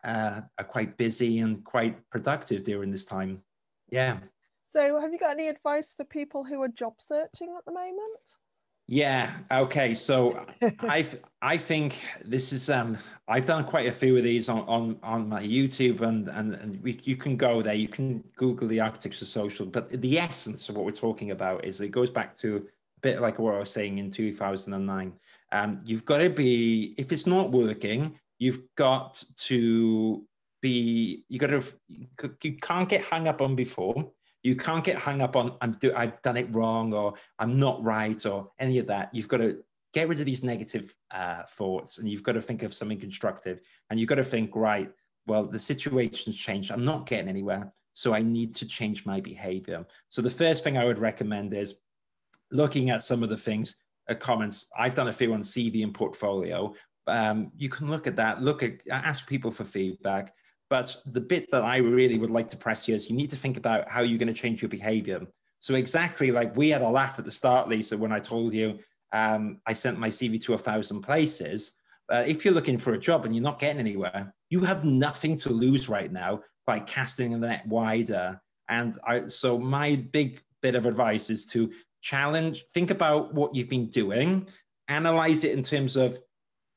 uh, 0.04 0.42
are 0.58 0.66
quite 0.66 0.98
busy 0.98 1.40
and 1.40 1.64
quite 1.64 1.98
productive 2.10 2.64
during 2.64 2.92
this 2.92 3.06
time. 3.06 3.42
Yeah. 3.90 4.18
So, 4.64 5.00
have 5.00 5.14
you 5.14 5.20
got 5.20 5.32
any 5.32 5.50
advice 5.50 5.94
for 5.96 6.04
people 6.04 6.44
who 6.44 6.62
are 6.64 6.68
job 6.68 6.96
searching 7.00 7.54
at 7.58 7.66
the 7.66 7.72
moment? 7.72 8.38
Yeah. 8.88 9.38
Okay. 9.50 9.96
So 9.96 10.46
I 10.82 11.06
I 11.42 11.58
think 11.58 12.02
this 12.24 12.52
is 12.52 12.70
um 12.70 12.98
I've 13.28 13.46
done 13.46 13.64
quite 13.64 13.88
a 13.88 13.92
few 13.92 14.18
of 14.18 14.24
these 14.24 14.50
on 14.50 14.60
on, 14.62 15.00
on 15.02 15.30
my 15.30 15.42
YouTube 15.42 16.02
and 16.02 16.28
and 16.28 16.54
and 16.56 16.84
we, 16.84 17.00
you 17.04 17.16
can 17.16 17.38
go 17.38 17.62
there. 17.62 17.76
You 17.76 17.88
can 17.88 18.24
Google 18.36 18.68
the 18.68 18.82
architecture 18.82 19.26
social. 19.26 19.66
But 19.66 19.90
the 19.90 20.20
essence 20.20 20.68
of 20.68 20.76
what 20.76 20.86
we're 20.86 20.92
talking 20.92 21.32
about 21.32 21.64
is 21.64 21.80
it 21.80 21.90
goes 21.90 22.10
back 22.10 22.36
to 22.38 22.58
a 22.58 23.00
bit 23.02 23.22
like 23.22 23.40
what 23.40 23.56
I 23.56 23.60
was 23.60 23.72
saying 23.72 24.00
in 24.00 24.12
2009. 24.12 25.14
Um, 25.54 25.82
you've 25.86 26.06
got 26.06 26.18
to 26.18 26.30
be 26.30 26.94
if 26.98 27.12
it's 27.14 27.28
not 27.28 27.52
working, 27.52 28.20
you've 28.38 28.62
got 28.76 29.24
to 29.38 30.26
be 30.62 31.24
you 31.30 31.40
got 31.40 31.48
to 31.48 31.64
you 32.42 32.58
can't 32.58 32.90
get 32.90 33.06
hung 33.06 33.30
up 33.30 33.42
on 33.42 33.56
before 33.56 34.12
you 34.44 34.56
can't 34.58 34.84
get 34.84 34.98
hung 34.98 35.22
up 35.22 35.36
on 35.36 35.56
I'm 35.62 35.72
do, 35.72 35.94
I've 35.96 36.22
done 36.22 36.38
it 36.38 36.54
wrong 36.54 36.94
or 36.94 37.14
I'm 37.40 37.58
not 37.58 37.82
right 37.84 38.24
or 38.26 38.52
any 38.60 38.78
of 38.78 38.88
that. 38.88 39.10
You've 39.14 39.30
got 39.30 39.38
to 39.38 39.64
get 39.94 40.10
rid 40.10 40.20
of 40.20 40.26
these 40.26 40.44
negative 40.44 40.94
uh, 41.12 41.44
thoughts 41.44 41.98
and 41.98 42.10
you've 42.10 42.24
got 42.24 42.34
to 42.34 42.42
think 42.42 42.64
of 42.64 42.74
something 42.74 43.00
constructive. 43.00 43.62
And 43.90 44.00
you've 44.00 44.10
got 44.10 44.16
to 44.16 44.24
think, 44.24 44.56
right, 44.56 44.92
well, 45.28 45.46
the 45.46 45.60
situation's 45.60 46.36
changed. 46.36 46.72
I'm 46.72 46.84
not 46.84 47.06
getting 47.06 47.30
anywhere. 47.30 47.72
So 47.94 48.14
I 48.14 48.22
need 48.22 48.56
to 48.56 48.66
change 48.66 49.06
my 49.06 49.22
behavior. 49.22 49.86
So 50.10 50.22
the 50.22 50.30
first 50.30 50.64
thing 50.64 50.78
I 50.78 50.86
would 50.86 51.00
recommend 51.00 51.54
is 51.54 51.76
looking 52.52 52.90
at 52.90 53.04
some 53.04 53.24
of 53.24 53.30
the 53.30 53.38
things, 53.38 53.76
uh, 54.10 54.16
comments. 54.16 54.68
I've 54.78 54.96
done 54.96 55.08
a 55.08 55.14
few 55.14 55.34
on 55.34 55.42
CV 55.42 55.84
and 55.84 55.94
portfolio. 55.94 56.74
Um, 57.08 57.52
you 57.56 57.70
can 57.70 57.90
look 57.90 58.08
at 58.08 58.16
that, 58.16 58.42
look 58.42 58.64
at, 58.64 58.82
ask 58.90 59.28
people 59.28 59.52
for 59.52 59.64
feedback 59.64 60.34
but 60.70 60.96
the 61.06 61.22
bit 61.22 61.52
that 61.52 61.64
I 61.64 61.78
really 61.78 62.18
would 62.18 62.32
like 62.32 62.50
to 62.50 62.58
press 62.58 62.86
here 62.86 62.96
is 62.96 63.10
you 63.10 63.16
need 63.16 63.30
to 63.30 63.36
think 63.36 63.58
about 63.58 63.90
how 63.90 64.02
you're 64.02 64.18
going 64.18 64.34
to 64.34 64.40
change 64.40 64.62
your 64.62 64.70
behavior. 64.70 65.22
So 65.60 65.76
exactly 65.76 66.32
like 66.32 66.56
we 66.56 66.70
had 66.70 66.82
a 66.82 66.90
laugh 66.90 67.20
at 67.20 67.26
the 67.26 67.32
start, 67.32 67.70
Lisa, 67.70 67.98
when 67.98 68.12
I 68.12 68.20
told 68.20 68.54
you 68.54 68.80
um, 69.14 69.60
I 69.66 69.74
sent 69.74 70.00
my 70.00 70.10
CV 70.10 70.42
to 70.44 70.56
a 70.56 70.58
thousand 70.58 71.02
places. 71.02 71.74
Uh, 72.12 72.24
if 72.28 72.44
you're 72.44 72.54
looking 72.54 72.78
for 72.78 72.94
a 72.94 73.00
job 73.00 73.26
and 73.26 73.34
you're 73.34 73.44
not 73.44 73.60
getting 73.60 73.80
anywhere, 73.80 74.34
you 74.50 74.60
have 74.62 74.84
nothing 74.84 75.38
to 75.38 75.50
lose 75.50 75.88
right 75.88 76.12
now 76.12 76.42
by 76.66 76.80
casting 76.80 77.32
the 77.32 77.48
net 77.48 77.66
wider. 77.68 78.42
And 78.68 78.98
I, 79.06 79.28
so 79.28 79.58
my 79.58 79.96
big 79.96 80.42
bit 80.62 80.76
of 80.76 80.86
advice 80.86 81.30
is 81.30 81.46
to 81.48 81.72
challenge, 82.02 82.66
think 82.74 82.92
about 82.92 83.34
what 83.34 83.56
you've 83.56 83.70
been 83.70 83.90
doing, 83.90 84.48
analyze 84.88 85.44
it 85.44 85.54
in 85.54 85.64
terms 85.64 85.96
of, 85.96 86.20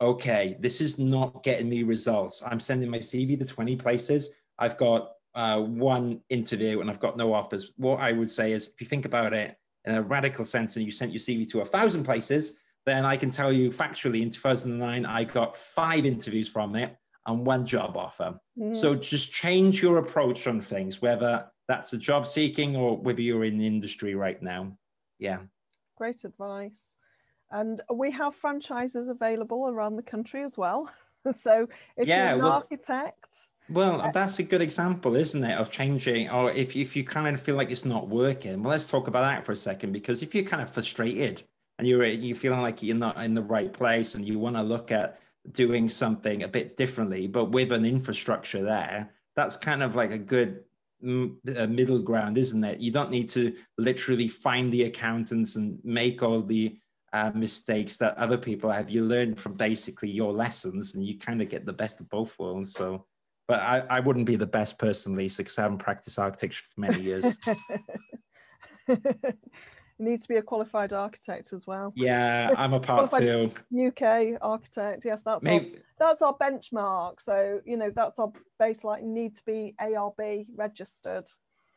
okay, 0.01 0.57
this 0.61 0.81
is 0.81 0.99
not 0.99 1.43
getting 1.43 1.69
me 1.69 1.83
results. 1.83 2.43
I'm 2.45 2.61
sending 2.61 2.91
my 2.91 2.99
CV 2.99 3.39
to 3.39 3.45
20 3.45 3.77
places. 3.77 4.31
I've 4.59 4.77
got 4.77 5.13
uh, 5.35 5.61
one 5.61 6.21
interview 6.29 6.81
and 6.81 6.91
I've 6.91 7.01
got 7.01 7.17
no 7.17 7.33
offers. 7.33 7.73
What 7.77 8.01
I 8.01 8.13
would 8.13 8.31
say 8.31 8.53
is, 8.53 8.69
if 8.69 8.81
you 8.81 8.87
think 8.87 9.05
about 9.05 9.33
it 9.33 9.57
in 9.85 9.95
a 9.95 10.03
radical 10.03 10.45
sense 10.45 10.77
and 10.77 10.85
you 10.85 10.91
sent 10.91 11.13
your 11.13 11.21
CV 11.21 11.49
to 11.51 11.61
a 11.61 11.65
thousand 11.65 12.05
places, 12.05 12.55
then 12.85 13.05
I 13.05 13.17
can 13.17 13.31
tell 13.31 13.53
you 13.53 13.71
factually 13.71 14.23
in 14.23 14.31
2009, 14.31 15.07
I 15.07 15.25
got 15.25 15.57
five 15.57 16.07
interviews 16.07 16.49
from 16.49 16.77
it 16.77 16.97
and 17.27 17.45
one 17.45 17.65
job 17.65 17.97
offer. 17.97 18.39
Mm. 18.59 18.77
So 18.77 18.95
just 18.95 19.33
change 19.33 19.83
your 19.83 19.99
approach 19.99 20.47
on 20.47 20.61
things, 20.61 21.03
whether 21.03 21.47
that's 21.69 21.93
a 21.93 21.99
job 21.99 22.27
seeking 22.27 22.77
or 22.77 22.97
whether 22.97 23.21
you're 23.21 23.45
in 23.45 23.59
the 23.59 23.67
industry 23.67 24.15
right 24.15 24.41
now 24.43 24.77
yeah 25.19 25.39
great 25.97 26.25
advice 26.25 26.97
and 27.51 27.83
we 27.93 28.11
have 28.11 28.35
franchises 28.35 29.09
available 29.09 29.69
around 29.69 29.97
the 29.97 30.03
country 30.03 30.43
as 30.43 30.57
well 30.59 30.89
so 31.37 31.69
if 31.97 32.07
yeah, 32.09 32.31
you're 32.31 32.35
an 32.35 32.43
well, 32.43 32.53
architect 32.53 33.47
well 33.69 34.01
uh, 34.01 34.11
that's 34.11 34.39
a 34.39 34.43
good 34.43 34.63
example 34.63 35.17
isn't 35.17 35.45
it 35.45 35.59
of 35.59 35.71
changing 35.71 36.31
or 36.31 36.51
if, 36.53 36.77
if 36.77 36.95
you 36.97 37.05
kind 37.05 37.35
of 37.35 37.41
feel 37.41 37.57
like 37.57 37.71
it's 37.71 37.85
not 37.85 38.09
working 38.09 38.63
well 38.63 38.71
let's 38.71 38.87
talk 38.87 39.09
about 39.09 39.23
that 39.23 39.45
for 39.45 39.53
a 39.53 39.57
second 39.57 39.93
because 39.93 40.23
if 40.23 40.35
you're 40.35 40.45
kind 40.45 40.63
of 40.63 40.71
frustrated 40.71 41.43
and 41.79 41.87
you're 41.87 42.05
you 42.05 42.35
feeling 42.35 42.63
like 42.63 42.83
you're 42.83 42.97
not 42.97 43.23
in 43.23 43.35
the 43.35 43.43
right 43.43 43.73
place 43.73 44.15
and 44.15 44.27
you 44.27 44.39
want 44.39 44.57
to 44.57 44.63
look 44.63 44.91
at 44.91 45.19
doing 45.53 45.89
something 45.89 46.43
a 46.43 46.49
bit 46.49 46.77
differently 46.77 47.27
but 47.27 47.47
with 47.47 47.73
an 47.73 47.85
infrastructure 47.85 48.63
there 48.63 49.11
that's 49.37 49.57
kind 49.57 49.83
of 49.83 49.95
like 49.95 50.13
a 50.13 50.19
good 50.19 50.65
a 51.03 51.67
middle 51.67 52.01
ground, 52.01 52.39
isn't 52.39 52.65
it? 52.65 52.81
You 52.81 52.91
don't 52.91 53.11
need 53.11 53.29
to 53.31 53.55
literally 53.79 54.29
find 54.29 54.73
the 54.73 54.85
accountants 54.85 55.57
and 55.57 55.79
make 55.85 56.23
all 56.23 56.41
the 56.41 56.77
uh, 57.13 57.31
mistakes 57.35 57.97
that 57.99 58.17
other 58.17 58.39
people 58.39 58.71
have. 58.71 58.91
You 58.91 59.05
learn 59.05 59.35
from 59.35 59.55
basically 59.55 60.11
your 60.11 60.33
lessons, 60.33 60.95
and 60.95 61.05
you 61.07 61.19
kind 61.19 61.43
of 61.43 61.49
get 61.49 61.67
the 61.67 61.73
best 61.73 62.01
of 62.01 62.09
both 62.09 62.39
worlds. 62.39 62.73
So, 62.73 63.07
but 63.49 63.61
I, 63.61 63.85
I 63.89 64.01
wouldn't 64.01 64.27
be 64.27 64.37
the 64.37 64.47
best 64.47 64.79
person, 64.79 65.15
Lisa, 65.15 65.43
because 65.43 65.59
I 65.59 65.63
haven't 65.63 65.79
practiced 65.79 66.19
architecture 66.19 66.65
for 66.75 66.81
many 66.81 67.01
years. 67.01 67.27
You 69.99 70.05
need 70.05 70.23
to 70.23 70.29
be 70.29 70.37
a 70.37 70.43
qualified 70.43 70.93
architect 70.93 71.53
as 71.53 71.67
well. 71.67 71.93
Yeah, 71.97 72.51
I'm 72.57 72.75
a 72.75 72.81
part 72.81 73.11
two. 73.13 73.51
UK 73.75 74.39
architect. 74.43 75.05
Yes, 75.05 75.23
that's 75.23 75.43
Maybe. 75.43 75.77
our, 75.99 76.09
that's 76.11 76.23
our 76.23 76.37
benchmark. 76.37 77.21
So 77.21 77.61
you 77.65 77.79
know 77.79 77.91
that's 77.95 78.19
our 78.19 78.31
baseline. 78.61 79.05
Need 79.05 79.37
to 79.37 79.45
be 79.47 79.75
ARB 79.81 80.47
registered. 80.55 81.25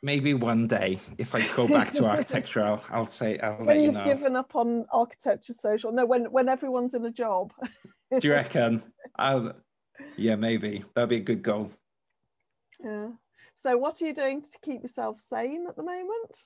Maybe 0.01 0.33
one 0.33 0.67
day, 0.67 0.97
if 1.17 1.35
I 1.35 1.45
go 1.55 1.67
back 1.67 1.91
to 1.93 2.05
architecture, 2.05 2.63
I'll, 2.63 2.83
I'll 2.89 3.07
say 3.07 3.37
I'll 3.39 3.57
when 3.57 3.67
let 3.67 3.77
you 3.77 3.83
you've 3.83 3.93
know. 3.95 4.05
given 4.05 4.35
up 4.35 4.55
on 4.55 4.85
architecture 4.91 5.53
social. 5.53 5.91
No, 5.91 6.05
when 6.05 6.31
when 6.31 6.47
everyone's 6.47 6.93
in 6.93 7.05
a 7.05 7.11
job. 7.11 7.51
Do 8.17 8.27
you 8.27 8.33
reckon? 8.39 8.81
I'll, 9.17 9.53
yeah, 10.15 10.35
maybe 10.35 10.85
that'd 10.95 11.09
be 11.09 11.17
a 11.17 11.19
good 11.19 11.41
goal. 11.41 11.71
Yeah. 12.81 13.09
So, 13.55 13.77
what 13.77 14.01
are 14.01 14.05
you 14.05 14.13
doing 14.13 14.41
to 14.41 14.57
keep 14.63 14.81
yourself 14.81 15.19
sane 15.19 15.65
at 15.67 15.75
the 15.75 15.83
moment? 15.83 16.45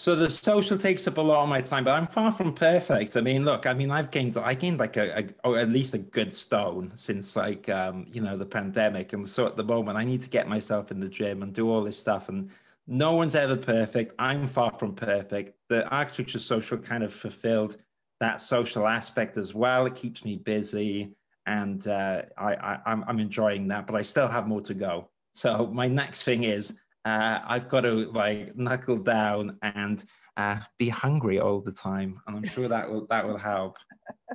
So 0.00 0.16
the 0.16 0.30
social 0.30 0.78
takes 0.78 1.06
up 1.06 1.18
a 1.18 1.20
lot 1.20 1.42
of 1.42 1.50
my 1.50 1.60
time, 1.60 1.84
but 1.84 1.90
I'm 1.90 2.06
far 2.06 2.32
from 2.32 2.54
perfect. 2.54 3.18
I 3.18 3.20
mean, 3.20 3.44
look, 3.44 3.66
I 3.66 3.74
mean, 3.74 3.90
I've 3.90 4.10
gained, 4.10 4.34
I 4.38 4.54
gained 4.54 4.78
like 4.78 4.96
a, 4.96 5.18
a 5.18 5.24
or 5.44 5.58
at 5.58 5.68
least 5.68 5.92
a 5.92 5.98
good 5.98 6.32
stone 6.34 6.90
since 6.96 7.36
like, 7.36 7.68
um, 7.68 8.06
you 8.10 8.22
know, 8.22 8.38
the 8.38 8.46
pandemic. 8.46 9.12
And 9.12 9.28
so 9.28 9.44
at 9.44 9.58
the 9.58 9.62
moment, 9.62 9.98
I 9.98 10.04
need 10.04 10.22
to 10.22 10.30
get 10.30 10.48
myself 10.48 10.90
in 10.90 11.00
the 11.00 11.08
gym 11.08 11.42
and 11.42 11.52
do 11.52 11.68
all 11.70 11.84
this 11.84 11.98
stuff. 11.98 12.30
And 12.30 12.48
no 12.90 13.14
one's 13.14 13.36
ever 13.36 13.56
perfect. 13.56 14.14
I'm 14.18 14.48
far 14.48 14.72
from 14.74 14.94
perfect. 14.94 15.52
The 15.68 15.88
architecture 15.88 16.40
social 16.40 16.76
kind 16.76 17.04
of 17.04 17.14
fulfilled 17.14 17.76
that 18.18 18.40
social 18.40 18.86
aspect 18.86 19.36
as 19.36 19.54
well. 19.54 19.86
It 19.86 19.94
keeps 19.94 20.24
me 20.24 20.36
busy, 20.36 21.14
and 21.46 21.86
uh, 21.86 22.22
I, 22.36 22.54
I 22.54 22.78
I'm, 22.86 23.04
I'm 23.06 23.20
enjoying 23.20 23.68
that. 23.68 23.86
But 23.86 23.94
I 23.94 24.02
still 24.02 24.28
have 24.28 24.48
more 24.48 24.60
to 24.62 24.74
go. 24.74 25.08
So 25.34 25.68
my 25.68 25.86
next 25.86 26.24
thing 26.24 26.42
is 26.42 26.76
uh, 27.04 27.38
I've 27.44 27.68
got 27.68 27.82
to 27.82 28.10
like 28.10 28.56
knuckle 28.56 28.98
down 28.98 29.56
and 29.62 30.04
uh, 30.36 30.58
be 30.78 30.88
hungry 30.88 31.38
all 31.38 31.60
the 31.60 31.72
time, 31.72 32.20
and 32.26 32.36
I'm 32.36 32.44
sure 32.44 32.66
that 32.66 32.90
will 32.90 33.06
that 33.08 33.26
will 33.26 33.38
help. 33.38 33.78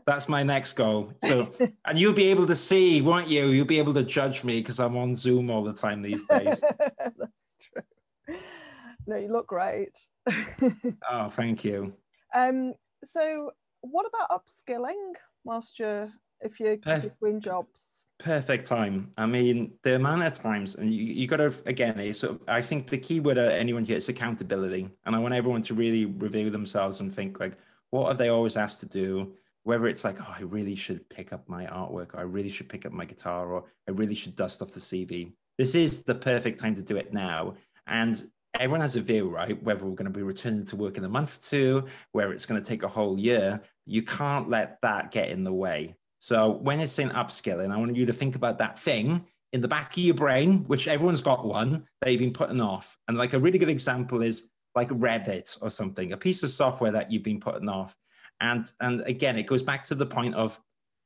That's 0.05 0.29
my 0.29 0.43
next 0.43 0.73
goal. 0.73 1.11
So, 1.23 1.51
and 1.85 1.97
you'll 1.97 2.13
be 2.13 2.27
able 2.27 2.45
to 2.47 2.55
see, 2.55 3.01
won't 3.01 3.27
you? 3.27 3.47
You'll 3.47 3.65
be 3.65 3.79
able 3.79 3.93
to 3.95 4.03
judge 4.03 4.43
me 4.43 4.59
because 4.59 4.79
I'm 4.79 4.95
on 4.95 5.15
Zoom 5.15 5.49
all 5.49 5.63
the 5.63 5.73
time 5.73 6.01
these 6.01 6.25
days. 6.25 6.61
No, 9.07 9.17
you 9.17 9.31
look 9.31 9.47
great. 9.47 9.97
oh, 11.09 11.29
thank 11.29 11.63
you. 11.63 11.93
Um, 12.33 12.73
so, 13.03 13.51
what 13.81 14.05
about 14.07 14.41
upskilling 14.41 15.13
whilst 15.43 15.79
you're 15.79 16.09
if 16.41 16.59
you're 16.59 16.77
between 16.77 17.39
jobs? 17.39 18.05
Perfect 18.19 18.65
time. 18.65 19.11
I 19.17 19.25
mean, 19.25 19.73
the 19.83 19.95
amount 19.95 20.23
of 20.23 20.33
times, 20.35 20.75
and 20.75 20.91
you, 20.91 21.03
you 21.03 21.27
got 21.27 21.37
to, 21.37 21.53
again, 21.65 21.99
it's 21.99 22.19
sort 22.19 22.35
of, 22.35 22.41
I 22.47 22.61
think 22.61 22.89
the 22.89 22.97
key 22.97 23.19
word 23.19 23.37
anyone 23.37 23.83
here 23.83 23.97
is 23.97 24.09
accountability. 24.09 24.89
And 25.05 25.15
I 25.15 25.19
want 25.19 25.33
everyone 25.33 25.61
to 25.63 25.73
really 25.73 26.05
review 26.05 26.49
themselves 26.49 26.99
and 26.99 27.13
think, 27.13 27.39
like, 27.39 27.57
what 27.91 28.07
have 28.07 28.17
they 28.17 28.29
always 28.29 28.57
asked 28.57 28.79
to 28.81 28.85
do? 28.85 29.33
Whether 29.63 29.87
it's 29.87 30.03
like, 30.03 30.21
oh, 30.21 30.35
I 30.37 30.41
really 30.41 30.75
should 30.75 31.07
pick 31.09 31.33
up 31.33 31.47
my 31.49 31.65
artwork, 31.65 32.13
or 32.13 32.19
I 32.19 32.23
really 32.23 32.49
should 32.49 32.69
pick 32.69 32.85
up 32.85 32.91
my 32.91 33.05
guitar, 33.05 33.51
or 33.51 33.65
I 33.87 33.91
really 33.91 34.15
should 34.15 34.35
dust 34.35 34.61
off 34.61 34.71
the 34.71 34.79
CV. 34.79 35.31
This 35.57 35.73
is 35.73 36.03
the 36.03 36.15
perfect 36.15 36.59
time 36.59 36.75
to 36.75 36.83
do 36.83 36.97
it 36.97 37.13
now. 37.13 37.55
And 37.87 38.29
everyone 38.59 38.81
has 38.81 38.95
a 38.95 39.01
view, 39.01 39.29
right? 39.29 39.61
Whether 39.63 39.85
we're 39.85 39.95
going 39.95 40.11
to 40.11 40.17
be 40.17 40.23
returning 40.23 40.65
to 40.65 40.75
work 40.75 40.97
in 40.97 41.05
a 41.05 41.09
month 41.09 41.37
or 41.37 41.41
two, 41.41 41.87
where 42.11 42.31
it's 42.31 42.45
going 42.45 42.61
to 42.61 42.67
take 42.67 42.83
a 42.83 42.87
whole 42.87 43.19
year. 43.19 43.61
You 43.85 44.01
can't 44.01 44.49
let 44.49 44.81
that 44.81 45.11
get 45.11 45.29
in 45.29 45.43
the 45.43 45.53
way. 45.53 45.95
So 46.19 46.51
when 46.51 46.79
it's 46.79 46.93
saying 46.93 47.09
upskilling, 47.09 47.71
I 47.71 47.77
want 47.77 47.95
you 47.95 48.05
to 48.07 48.13
think 48.13 48.35
about 48.35 48.57
that 48.59 48.79
thing 48.79 49.25
in 49.53 49.61
the 49.61 49.67
back 49.67 49.93
of 49.93 50.03
your 50.03 50.15
brain, 50.15 50.65
which 50.65 50.87
everyone's 50.87 51.21
got 51.21 51.45
one 51.45 51.85
that 52.01 52.11
you've 52.11 52.19
been 52.19 52.33
putting 52.33 52.61
off. 52.61 52.97
And 53.07 53.17
like 53.17 53.33
a 53.33 53.39
really 53.39 53.59
good 53.59 53.69
example 53.69 54.21
is 54.21 54.49
like 54.73 54.89
Revit 54.89 55.57
or 55.61 55.69
something, 55.69 56.11
a 56.11 56.17
piece 56.17 56.43
of 56.43 56.49
software 56.49 56.91
that 56.91 57.11
you've 57.11 57.23
been 57.23 57.39
putting 57.39 57.69
off. 57.69 57.95
And 58.41 58.69
and 58.81 59.01
again, 59.01 59.37
it 59.37 59.47
goes 59.47 59.63
back 59.63 59.85
to 59.85 59.95
the 59.95 60.05
point 60.05 60.35
of 60.35 60.59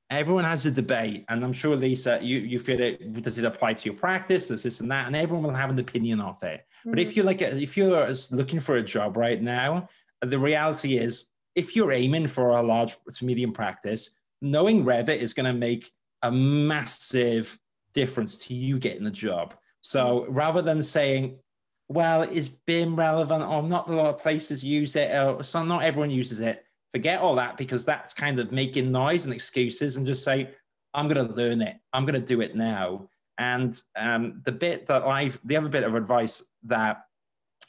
everyone 0.09 0.43
has 0.43 0.65
a 0.65 0.71
debate, 0.71 1.25
and 1.29 1.43
I'm 1.43 1.53
sure 1.53 1.75
Lisa, 1.75 2.19
you 2.21 2.39
you 2.39 2.59
feel 2.59 2.79
it. 2.79 3.21
Does 3.21 3.37
it 3.37 3.45
apply 3.45 3.73
to 3.73 3.85
your 3.85 3.93
practice? 3.95 4.47
Does 4.47 4.63
this 4.63 4.79
and 4.81 4.91
that? 4.91 5.07
And 5.07 5.15
everyone 5.15 5.43
will 5.43 5.53
have 5.53 5.69
an 5.69 5.79
opinion 5.79 6.19
of 6.21 6.41
it. 6.43 6.61
Mm-hmm. 6.61 6.89
But 6.91 6.99
if 6.99 7.11
mm. 7.11 7.15
you're 7.17 7.25
like 7.25 7.41
if 7.41 7.77
you're 7.77 8.09
looking 8.31 8.59
for 8.59 8.77
a 8.77 8.83
job 8.83 9.17
right 9.17 9.41
now, 9.41 9.87
the 10.21 10.39
reality 10.39 10.97
is 10.97 11.29
if 11.55 11.75
you're 11.75 11.91
aiming 11.91 12.27
for 12.27 12.51
a 12.51 12.61
large 12.61 12.95
to 13.15 13.25
medium 13.25 13.51
practice, 13.51 14.11
knowing 14.41 14.83
Revit 14.85 15.17
is 15.17 15.33
going 15.33 15.51
to 15.51 15.57
make 15.57 15.91
a 16.21 16.31
massive 16.31 17.57
difference 17.93 18.37
to 18.37 18.53
you 18.53 18.79
getting 18.79 19.03
the 19.03 19.11
job. 19.11 19.55
So 19.81 20.25
rather 20.29 20.61
than 20.61 20.83
saying, 20.83 21.39
well, 21.87 22.21
is 22.21 22.49
BIM 22.49 22.95
relevant 22.95 23.43
or 23.43 23.63
not 23.63 23.89
a 23.89 23.95
lot 23.95 24.07
of 24.07 24.19
places 24.19 24.63
use 24.63 24.95
it 24.95 25.11
or 25.11 25.43
so 25.43 25.63
not 25.63 25.83
everyone 25.83 26.11
uses 26.11 26.39
it, 26.39 26.63
forget 26.93 27.21
all 27.21 27.35
that 27.35 27.57
because 27.57 27.85
that's 27.85 28.13
kind 28.13 28.39
of 28.39 28.51
making 28.51 28.91
noise 28.91 29.25
and 29.25 29.33
excuses 29.33 29.97
and 29.97 30.05
just 30.05 30.23
say, 30.23 30.49
I'm 30.93 31.07
going 31.07 31.27
to 31.27 31.33
learn 31.33 31.61
it. 31.61 31.77
I'm 31.93 32.05
going 32.05 32.19
to 32.19 32.25
do 32.25 32.41
it 32.41 32.55
now. 32.55 33.09
And 33.37 33.79
um, 33.95 34.41
the 34.45 34.51
bit 34.51 34.87
that 34.87 35.03
I've, 35.03 35.39
the 35.43 35.57
other 35.57 35.69
bit 35.69 35.83
of 35.83 35.95
advice 35.95 36.43
that 36.63 37.03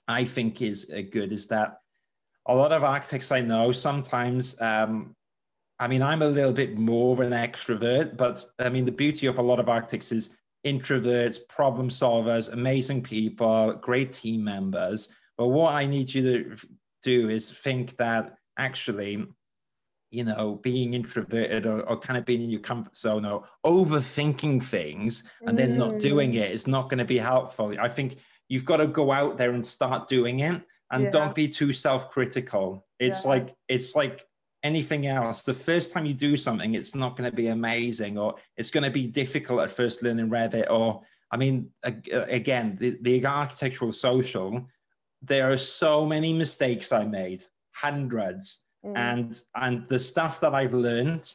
I 0.08 0.24
think 0.24 0.62
is 0.62 0.90
uh, 0.90 1.02
good 1.10 1.32
is 1.32 1.46
that 1.48 1.78
a 2.46 2.54
lot 2.54 2.72
of 2.72 2.82
architects 2.82 3.30
I 3.30 3.42
know 3.42 3.70
sometimes 3.70 4.60
um, 4.60 5.14
I 5.80 5.88
mean, 5.88 6.02
I'm 6.02 6.20
a 6.20 6.28
little 6.28 6.52
bit 6.52 6.76
more 6.76 7.14
of 7.14 7.20
an 7.20 7.32
extrovert, 7.32 8.18
but 8.18 8.44
I 8.58 8.68
mean, 8.68 8.84
the 8.84 8.92
beauty 8.92 9.26
of 9.26 9.38
a 9.38 9.42
lot 9.42 9.58
of 9.58 9.70
architects 9.70 10.12
is 10.12 10.28
introverts, 10.66 11.38
problem 11.48 11.88
solvers, 11.88 12.52
amazing 12.52 13.02
people, 13.02 13.72
great 13.80 14.12
team 14.12 14.44
members. 14.44 15.08
But 15.38 15.48
what 15.48 15.74
I 15.74 15.86
need 15.86 16.12
you 16.12 16.22
to 16.22 16.56
do 17.02 17.30
is 17.30 17.50
think 17.50 17.96
that 17.96 18.36
actually, 18.58 19.26
you 20.10 20.24
know, 20.24 20.56
being 20.56 20.94
introverted 20.94 21.66
or, 21.66 21.82
or 21.82 21.98
kind 21.98 22.18
of 22.18 22.24
being 22.24 22.42
in 22.42 22.50
your 22.50 22.60
comfort 22.60 22.96
zone 22.96 23.24
or 23.24 23.44
overthinking 23.64 24.62
things 24.62 25.22
and 25.46 25.58
then 25.58 25.76
not 25.76 25.98
doing 25.98 26.32
mm. 26.32 26.36
it 26.36 26.50
is 26.52 26.66
not 26.66 26.88
going 26.88 26.98
to 26.98 27.04
be 27.04 27.18
helpful. 27.18 27.74
I 27.80 27.88
think 27.88 28.18
you've 28.48 28.64
got 28.64 28.78
to 28.78 28.86
go 28.86 29.12
out 29.12 29.38
there 29.38 29.52
and 29.52 29.64
start 29.64 30.08
doing 30.08 30.40
it 30.40 30.60
and 30.90 31.04
yeah. 31.04 31.10
don't 31.10 31.34
be 31.34 31.48
too 31.48 31.72
self-critical. 31.72 32.84
It's 32.98 33.24
yeah. 33.24 33.30
like, 33.30 33.54
it's 33.68 33.94
like, 33.94 34.26
anything 34.62 35.06
else, 35.06 35.40
the 35.40 35.54
first 35.54 35.90
time 35.90 36.04
you 36.04 36.12
do 36.12 36.36
something, 36.36 36.74
it's 36.74 36.94
not 36.94 37.16
going 37.16 37.30
to 37.30 37.34
be 37.34 37.46
amazing 37.46 38.18
or 38.18 38.34
it's 38.58 38.68
going 38.68 38.84
to 38.84 38.90
be 38.90 39.06
difficult 39.06 39.62
at 39.62 39.70
first 39.70 40.02
learning 40.02 40.28
Revit. 40.28 40.70
Or, 40.70 41.00
I 41.30 41.38
mean, 41.38 41.70
uh, 41.82 41.92
again, 42.12 42.76
the, 42.78 42.98
the 43.00 43.24
architectural 43.24 43.90
social, 43.90 44.68
there 45.22 45.50
are 45.50 45.56
so 45.56 46.04
many 46.04 46.34
mistakes 46.34 46.92
I 46.92 47.06
made, 47.06 47.42
hundreds, 47.80 48.64
mm. 48.84 48.96
and 48.96 49.40
and 49.54 49.86
the 49.86 49.98
stuff 49.98 50.40
that 50.40 50.54
I've 50.54 50.74
learned 50.74 51.32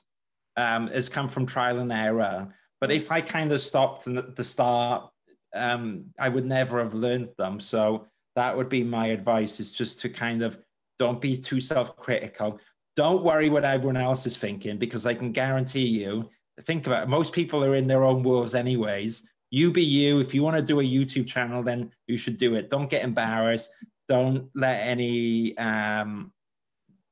um, 0.57 0.87
has 0.87 1.09
come 1.09 1.27
from 1.27 1.45
trial 1.45 1.79
and 1.79 1.91
error. 1.91 2.53
But 2.81 2.91
if 2.91 3.11
I 3.11 3.21
kind 3.21 3.51
of 3.51 3.61
stopped 3.61 4.07
at 4.07 4.35
the 4.35 4.43
start, 4.43 5.09
um, 5.55 6.05
I 6.19 6.29
would 6.29 6.45
never 6.45 6.79
have 6.79 6.93
learned 6.93 7.29
them. 7.37 7.59
So 7.59 8.07
that 8.35 8.55
would 8.55 8.69
be 8.69 8.83
my 8.83 9.07
advice: 9.07 9.59
is 9.59 9.71
just 9.71 9.99
to 10.01 10.09
kind 10.09 10.43
of 10.43 10.57
don't 10.99 11.21
be 11.21 11.35
too 11.37 11.59
self-critical. 11.59 12.59
Don't 12.95 13.23
worry 13.23 13.49
what 13.49 13.65
everyone 13.65 13.97
else 13.97 14.25
is 14.25 14.37
thinking 14.37 14.77
because 14.77 15.05
I 15.05 15.13
can 15.13 15.33
guarantee 15.33 15.87
you. 15.87 16.29
Think 16.61 16.87
about 16.87 17.03
it. 17.03 17.09
Most 17.09 17.33
people 17.33 17.65
are 17.65 17.75
in 17.75 17.87
their 17.87 18.05
own 18.05 18.23
worlds, 18.23 18.55
anyways 18.55 19.23
you 19.55 19.71
be 19.71 19.83
you. 19.83 20.19
If 20.19 20.33
you 20.33 20.43
want 20.43 20.57
to 20.57 20.61
do 20.61 20.81
a 20.81 20.83
YouTube 20.83 21.27
channel, 21.27 21.63
then 21.63 21.91
you 22.07 22.17
should 22.17 22.37
do 22.37 22.55
it. 22.55 22.69
Don't 22.69 22.89
get 22.89 23.03
embarrassed. 23.03 23.69
Don't 24.07 24.49
let 24.53 24.81
any 24.81 25.57
um, 25.57 26.33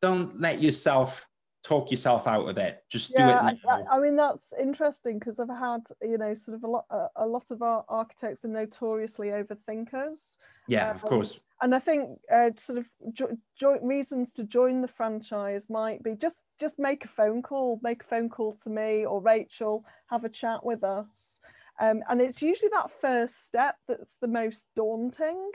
don't 0.03 0.37
let 0.37 0.61
yourself 0.61 1.25
talk 1.63 1.89
yourself 1.89 2.27
out 2.27 2.49
of 2.49 2.57
it. 2.57 2.83
Just 2.89 3.11
yeah, 3.11 3.41
do 3.41 3.47
it. 3.47 3.59
I, 3.67 3.95
I, 3.95 3.99
mean, 4.01 4.17
that's 4.17 4.51
interesting 4.59 5.17
because 5.17 5.39
I've 5.39 5.47
had 5.47 5.83
you 6.01 6.17
know 6.17 6.33
sort 6.33 6.57
of 6.57 6.63
a 6.65 6.67
lot 6.67 6.85
a, 6.89 7.07
a 7.15 7.25
lot 7.25 7.49
of 7.51 7.61
our 7.61 7.85
architects 7.87 8.43
are 8.43 8.49
notoriously 8.49 9.29
overthinkers. 9.29 10.35
Yeah, 10.67 10.89
um, 10.89 10.95
of 10.97 11.01
course. 11.03 11.39
And 11.61 11.73
I 11.73 11.79
think 11.79 12.19
uh, 12.29 12.49
sort 12.57 12.79
of 12.79 12.89
jo- 13.13 13.37
jo- 13.57 13.79
reasons 13.81 14.33
to 14.33 14.43
join 14.43 14.81
the 14.81 14.87
franchise 14.89 15.69
might 15.69 16.03
be 16.03 16.15
just 16.15 16.43
just 16.59 16.77
make 16.77 17.05
a 17.05 17.07
phone 17.07 17.41
call, 17.41 17.79
make 17.81 18.03
a 18.03 18.05
phone 18.05 18.27
call 18.27 18.51
to 18.63 18.69
me 18.69 19.05
or 19.05 19.21
Rachel, 19.21 19.85
have 20.09 20.25
a 20.25 20.29
chat 20.29 20.65
with 20.65 20.83
us. 20.83 21.39
Um, 21.79 22.03
and 22.09 22.21
it's 22.21 22.41
usually 22.41 22.69
that 22.73 22.91
first 22.91 23.45
step 23.45 23.77
that's 23.87 24.17
the 24.21 24.27
most 24.27 24.67
daunting. 24.75 25.49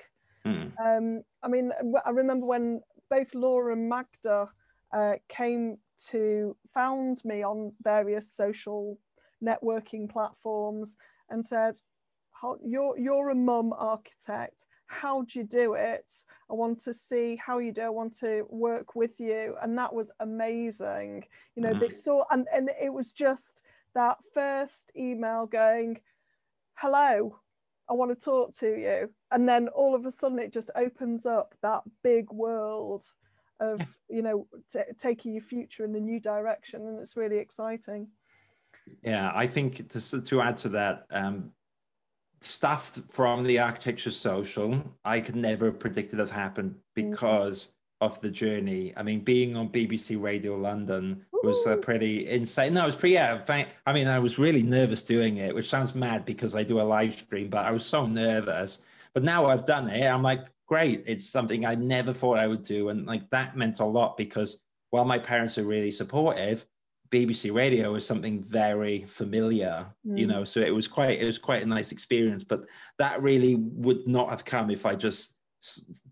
Mm. 0.46 0.72
Um, 0.82 1.22
I 1.42 1.48
mean, 1.48 1.70
I 2.04 2.10
remember 2.10 2.46
when 2.46 2.80
both 3.10 3.34
Laura 3.34 3.72
and 3.72 3.88
Magda 3.88 4.48
uh, 4.92 5.14
came 5.28 5.78
to 6.10 6.56
found 6.72 7.24
me 7.24 7.42
on 7.42 7.72
various 7.82 8.32
social 8.32 8.98
networking 9.42 10.08
platforms 10.08 10.96
and 11.30 11.44
said, 11.44 11.76
you're, 12.64 12.98
you're 12.98 13.30
a 13.30 13.34
mum 13.34 13.72
architect. 13.76 14.64
How 14.86 15.22
do 15.22 15.38
you 15.38 15.44
do 15.44 15.74
it? 15.74 16.10
I 16.50 16.54
want 16.54 16.78
to 16.84 16.94
see 16.94 17.36
how 17.44 17.58
you 17.58 17.72
do. 17.72 17.82
I 17.82 17.88
want 17.90 18.16
to 18.20 18.46
work 18.48 18.94
with 18.94 19.20
you. 19.20 19.56
And 19.60 19.76
that 19.76 19.92
was 19.92 20.10
amazing. 20.20 21.24
You 21.56 21.62
know, 21.62 21.74
mm. 21.74 21.80
they 21.80 21.90
saw, 21.90 22.24
and, 22.30 22.46
and 22.52 22.70
it 22.80 22.92
was 22.92 23.12
just 23.12 23.60
that 23.94 24.18
first 24.32 24.90
email 24.96 25.46
going, 25.46 26.00
hello, 26.74 27.38
I 27.90 27.94
want 27.94 28.10
to 28.10 28.24
talk 28.24 28.54
to 28.58 28.66
you. 28.66 29.10
And 29.30 29.48
then 29.48 29.68
all 29.68 29.94
of 29.94 30.04
a 30.04 30.10
sudden 30.10 30.38
it 30.38 30.52
just 30.52 30.70
opens 30.76 31.26
up 31.26 31.54
that 31.62 31.82
big 32.02 32.30
world 32.30 33.04
of, 33.60 33.80
you 34.08 34.22
know, 34.22 34.46
t- 34.70 34.80
taking 34.98 35.32
your 35.32 35.42
future 35.42 35.84
in 35.84 35.94
a 35.94 36.00
new 36.00 36.20
direction. 36.20 36.86
And 36.86 37.00
it's 37.00 37.16
really 37.16 37.38
exciting. 37.38 38.08
Yeah, 39.02 39.32
I 39.34 39.46
think 39.46 39.88
to, 39.90 40.22
to 40.22 40.40
add 40.40 40.56
to 40.58 40.68
that, 40.70 41.06
um, 41.10 41.52
stuff 42.40 43.00
from 43.08 43.42
the 43.42 43.58
architecture 43.58 44.10
social, 44.10 44.82
I 45.04 45.20
could 45.20 45.36
never 45.36 45.66
have 45.66 45.78
predicted 45.78 46.18
that 46.18 46.30
happened 46.30 46.76
mm-hmm. 46.96 47.10
because 47.10 47.72
of 48.00 48.20
the 48.20 48.30
journey. 48.30 48.92
I 48.96 49.02
mean, 49.02 49.20
being 49.20 49.56
on 49.56 49.68
BBC 49.70 50.20
Radio 50.20 50.56
London 50.56 51.24
was 51.32 51.66
uh, 51.66 51.76
pretty 51.76 52.28
insane. 52.28 52.74
No, 52.74 52.84
it 52.84 52.86
was 52.86 52.96
pretty. 52.96 53.14
Yeah, 53.14 53.42
I 53.86 53.92
mean, 53.92 54.06
I 54.06 54.18
was 54.18 54.38
really 54.38 54.62
nervous 54.62 55.02
doing 55.02 55.38
it, 55.38 55.54
which 55.54 55.68
sounds 55.68 55.94
mad 55.94 56.24
because 56.24 56.54
I 56.54 56.62
do 56.62 56.80
a 56.80 56.82
live 56.82 57.14
stream, 57.14 57.48
but 57.48 57.64
I 57.64 57.70
was 57.70 57.84
so 57.84 58.06
nervous. 58.06 58.80
But 59.14 59.24
now 59.24 59.46
I've 59.46 59.64
done 59.64 59.88
it, 59.88 60.06
I'm 60.06 60.22
like, 60.22 60.46
great. 60.66 61.02
It's 61.06 61.28
something 61.28 61.66
I 61.66 61.74
never 61.74 62.12
thought 62.12 62.38
I 62.38 62.46
would 62.46 62.62
do, 62.62 62.90
and 62.90 63.06
like 63.06 63.28
that 63.30 63.56
meant 63.56 63.80
a 63.80 63.84
lot 63.84 64.16
because 64.16 64.60
while 64.90 65.04
my 65.04 65.18
parents 65.18 65.58
are 65.58 65.64
really 65.64 65.90
supportive, 65.90 66.64
BBC 67.10 67.54
Radio 67.54 67.94
is 67.94 68.06
something 68.06 68.42
very 68.42 69.04
familiar, 69.06 69.86
mm. 70.06 70.18
you 70.18 70.26
know. 70.26 70.44
So 70.44 70.60
it 70.60 70.74
was 70.74 70.86
quite 70.86 71.20
it 71.20 71.24
was 71.24 71.38
quite 71.38 71.62
a 71.62 71.66
nice 71.66 71.90
experience. 71.90 72.44
But 72.44 72.64
that 72.98 73.22
really 73.22 73.56
would 73.56 74.06
not 74.06 74.28
have 74.30 74.44
come 74.44 74.70
if 74.70 74.86
I 74.86 74.94
just 74.94 75.34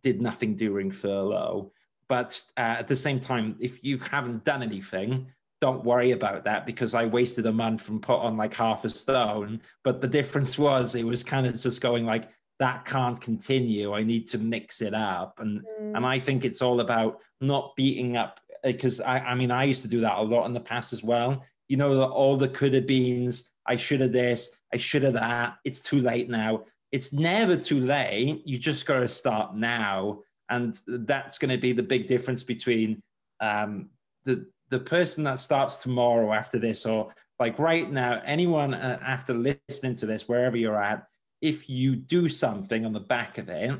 did 0.02 0.20
nothing 0.20 0.54
during 0.56 0.90
furlough. 0.90 1.72
But 2.08 2.40
uh, 2.56 2.76
at 2.80 2.88
the 2.88 2.96
same 2.96 3.20
time, 3.20 3.56
if 3.58 3.82
you 3.82 3.98
haven't 3.98 4.44
done 4.44 4.62
anything, 4.62 5.26
don't 5.60 5.84
worry 5.84 6.12
about 6.12 6.44
that 6.44 6.66
because 6.66 6.94
I 6.94 7.06
wasted 7.06 7.46
a 7.46 7.52
month 7.52 7.88
and 7.88 8.02
put 8.02 8.20
on 8.20 8.36
like 8.36 8.54
half 8.54 8.84
a 8.84 8.90
stone. 8.90 9.60
But 9.82 10.00
the 10.00 10.08
difference 10.08 10.58
was 10.58 10.94
it 10.94 11.04
was 11.04 11.24
kind 11.24 11.46
of 11.46 11.60
just 11.60 11.80
going 11.80 12.04
like, 12.04 12.28
that 12.58 12.84
can't 12.84 13.20
continue. 13.20 13.92
I 13.94 14.02
need 14.02 14.26
to 14.28 14.38
mix 14.38 14.80
it 14.80 14.94
up. 14.94 15.40
And 15.40 15.60
mm. 15.60 15.96
and 15.96 16.06
I 16.06 16.18
think 16.18 16.44
it's 16.44 16.62
all 16.62 16.80
about 16.80 17.20
not 17.40 17.76
beating 17.76 18.16
up 18.16 18.40
because 18.62 19.00
I, 19.00 19.18
I 19.18 19.34
mean 19.34 19.50
I 19.50 19.64
used 19.64 19.82
to 19.82 19.88
do 19.88 20.00
that 20.00 20.18
a 20.18 20.22
lot 20.22 20.46
in 20.46 20.54
the 20.54 20.60
past 20.60 20.92
as 20.92 21.02
well. 21.02 21.44
You 21.68 21.76
know, 21.76 22.02
all 22.04 22.36
the 22.36 22.48
could 22.48 22.74
have 22.74 22.86
beens, 22.86 23.50
I 23.66 23.76
should 23.76 24.00
have 24.00 24.12
this, 24.12 24.50
I 24.72 24.76
should 24.76 25.02
have 25.02 25.14
that, 25.14 25.56
it's 25.64 25.80
too 25.82 26.00
late 26.00 26.30
now 26.30 26.64
it's 26.96 27.12
never 27.12 27.56
too 27.58 27.80
late. 27.80 28.40
You 28.46 28.56
just 28.56 28.86
got 28.86 29.00
to 29.00 29.08
start 29.08 29.54
now, 29.54 30.20
and 30.48 30.80
that's 30.86 31.36
going 31.36 31.50
to 31.50 31.58
be 31.58 31.72
the 31.74 31.82
big 31.82 32.06
difference 32.06 32.42
between 32.42 33.02
um, 33.40 33.90
the 34.24 34.46
the 34.70 34.80
person 34.80 35.22
that 35.24 35.38
starts 35.38 35.82
tomorrow 35.82 36.32
after 36.32 36.58
this, 36.58 36.86
or 36.86 37.12
like 37.38 37.58
right 37.58 37.92
now. 37.92 38.22
Anyone 38.24 38.72
uh, 38.72 38.98
after 39.02 39.34
listening 39.34 39.94
to 39.96 40.06
this, 40.06 40.26
wherever 40.26 40.56
you're 40.56 40.82
at, 40.82 41.06
if 41.42 41.68
you 41.68 41.96
do 41.96 42.30
something 42.30 42.86
on 42.86 42.94
the 42.94 43.00
back 43.00 43.36
of 43.36 43.50
it, 43.50 43.78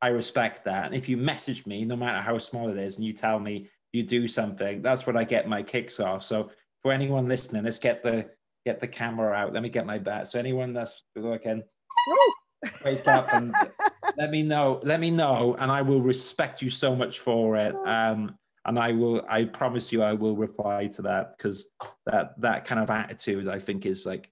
I 0.00 0.08
respect 0.08 0.64
that. 0.64 0.86
And 0.86 0.94
if 0.94 1.10
you 1.10 1.18
message 1.18 1.66
me, 1.66 1.84
no 1.84 1.94
matter 1.94 2.22
how 2.22 2.38
small 2.38 2.70
it 2.70 2.78
is, 2.78 2.96
and 2.96 3.04
you 3.04 3.12
tell 3.12 3.38
me 3.38 3.68
you 3.92 4.02
do 4.02 4.26
something, 4.26 4.80
that's 4.80 5.06
what 5.06 5.16
I 5.18 5.24
get 5.24 5.46
my 5.46 5.62
kicks 5.62 6.00
off. 6.00 6.24
So 6.24 6.50
for 6.82 6.90
anyone 6.90 7.28
listening, 7.28 7.64
let's 7.64 7.78
get 7.78 8.02
the 8.02 8.30
get 8.64 8.80
the 8.80 8.88
camera 8.88 9.34
out. 9.34 9.52
Let 9.52 9.62
me 9.62 9.68
get 9.68 9.84
my 9.84 9.98
bat. 9.98 10.28
So 10.28 10.38
anyone 10.38 10.72
that's 10.72 11.02
looking, 11.14 11.62
wake 12.84 13.06
up 13.06 13.32
and 13.32 13.54
let 14.16 14.30
me 14.30 14.42
know. 14.42 14.80
Let 14.82 15.00
me 15.00 15.10
know, 15.10 15.56
and 15.58 15.70
I 15.70 15.82
will 15.82 16.00
respect 16.00 16.62
you 16.62 16.70
so 16.70 16.94
much 16.94 17.20
for 17.20 17.56
it. 17.56 17.74
Um, 17.86 18.38
and 18.64 18.78
I 18.78 18.92
will. 18.92 19.24
I 19.28 19.44
promise 19.44 19.92
you, 19.92 20.02
I 20.02 20.12
will 20.12 20.36
reply 20.36 20.86
to 20.88 21.02
that 21.02 21.36
because 21.36 21.68
that 22.06 22.40
that 22.40 22.64
kind 22.64 22.80
of 22.80 22.90
attitude, 22.90 23.48
I 23.48 23.58
think, 23.58 23.86
is 23.86 24.04
like 24.06 24.30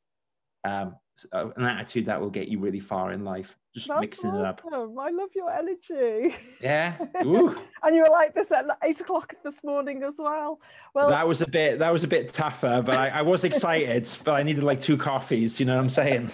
um, 0.64 0.96
an 1.32 1.64
attitude 1.64 2.06
that 2.06 2.20
will 2.20 2.30
get 2.30 2.48
you 2.48 2.58
really 2.58 2.80
far 2.80 3.12
in 3.12 3.24
life. 3.24 3.56
Just 3.74 3.88
That's 3.88 4.00
mixing 4.00 4.30
awesome. 4.30 4.44
it 4.44 4.48
up. 4.48 4.62
I 4.72 5.10
love 5.10 5.30
your 5.34 5.50
energy. 5.50 6.36
Yeah. 6.60 6.94
and 7.14 7.94
you 7.94 8.02
were 8.02 8.10
like 8.10 8.34
this 8.34 8.52
at 8.52 8.66
eight 8.82 9.00
o'clock 9.00 9.34
this 9.42 9.64
morning 9.64 10.02
as 10.02 10.16
well. 10.18 10.60
Well, 10.94 11.10
that 11.10 11.26
was 11.26 11.40
a 11.40 11.48
bit. 11.48 11.78
That 11.78 11.92
was 11.92 12.04
a 12.04 12.08
bit 12.08 12.32
tougher, 12.32 12.82
but 12.84 12.96
I, 12.96 13.08
I 13.08 13.22
was 13.22 13.44
excited. 13.44 14.08
but 14.24 14.34
I 14.34 14.42
needed 14.42 14.64
like 14.64 14.80
two 14.80 14.96
coffees. 14.96 15.58
You 15.58 15.66
know 15.66 15.76
what 15.76 15.82
I'm 15.82 15.90
saying? 15.90 16.30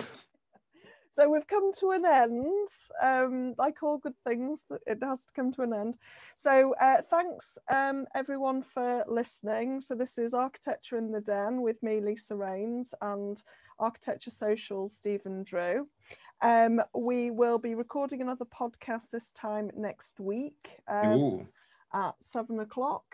So 1.21 1.29
we've 1.29 1.47
come 1.47 1.71
to 1.75 1.91
an 1.91 2.07
end. 2.07 2.67
Um, 3.03 3.55
like 3.59 3.83
all 3.83 3.99
good 3.99 4.17
things, 4.27 4.65
it 4.87 5.01
has 5.03 5.27
to 5.27 5.33
come 5.37 5.53
to 5.53 5.61
an 5.61 5.75
end. 5.75 5.97
So 6.35 6.75
uh, 6.81 7.03
thanks 7.03 7.59
um, 7.69 8.07
everyone 8.15 8.63
for 8.63 9.05
listening. 9.07 9.83
So 9.83 9.95
this 9.95 10.17
is 10.17 10.33
Architecture 10.33 10.97
in 10.97 11.13
the 11.13 11.21
Den 11.21 11.61
with 11.61 11.83
me, 11.83 12.01
Lisa 12.01 12.33
Raynes, 12.33 12.95
and 13.03 13.43
Architecture 13.79 14.31
Socials, 14.31 14.97
Stephen 14.97 15.43
Drew. 15.43 15.89
Um, 16.41 16.81
we 16.95 17.31
will 17.31 17.59
be 17.59 17.75
recording 17.75 18.23
another 18.23 18.47
podcast 18.47 19.11
this 19.11 19.31
time 19.33 19.71
next 19.77 20.21
week 20.21 20.79
um, 20.89 21.49
at 21.93 22.15
seven 22.21 22.61
o'clock. 22.61 23.05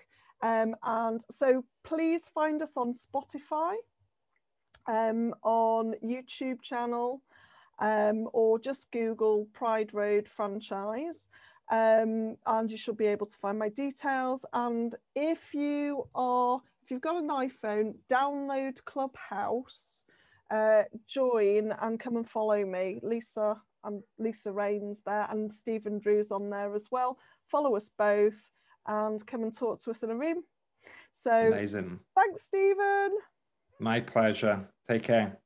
Um, 0.42 0.76
and 0.84 1.20
so 1.28 1.64
please 1.82 2.28
find 2.28 2.62
us 2.62 2.76
on 2.76 2.92
Spotify, 2.94 3.74
um, 4.86 5.34
on 5.42 5.96
YouTube 6.04 6.62
channel, 6.62 7.20
um, 7.78 8.28
or 8.32 8.58
just 8.58 8.90
Google 8.90 9.46
Pride 9.52 9.92
Road 9.94 10.28
franchise 10.28 11.28
um, 11.70 12.36
and 12.46 12.70
you 12.70 12.76
should 12.76 12.96
be 12.96 13.06
able 13.06 13.26
to 13.26 13.38
find 13.38 13.58
my 13.58 13.68
details. 13.70 14.44
And 14.52 14.94
if 15.14 15.52
you 15.52 16.08
are, 16.14 16.60
if 16.82 16.90
you've 16.90 17.00
got 17.00 17.16
an 17.16 17.28
iPhone, 17.28 17.94
download 18.10 18.84
Clubhouse, 18.84 20.04
uh, 20.50 20.84
join 21.08 21.72
and 21.80 21.98
come 21.98 22.16
and 22.16 22.28
follow 22.28 22.64
me. 22.64 23.00
Lisa, 23.02 23.60
I'm 23.82 24.02
Lisa 24.18 24.50
Raynes 24.50 25.02
there 25.04 25.26
and 25.30 25.52
Stephen 25.52 25.98
Drew's 25.98 26.30
on 26.30 26.50
there 26.50 26.74
as 26.74 26.88
well. 26.90 27.18
Follow 27.50 27.76
us 27.76 27.90
both 27.98 28.50
and 28.86 29.24
come 29.26 29.42
and 29.42 29.54
talk 29.54 29.80
to 29.80 29.90
us 29.90 30.02
in 30.04 30.10
a 30.10 30.16
room. 30.16 30.44
So 31.10 31.48
amazing. 31.48 31.98
Thanks, 32.16 32.42
Stephen. 32.42 33.10
My 33.80 34.00
pleasure. 34.00 34.68
Take 34.88 35.02
care. 35.02 35.38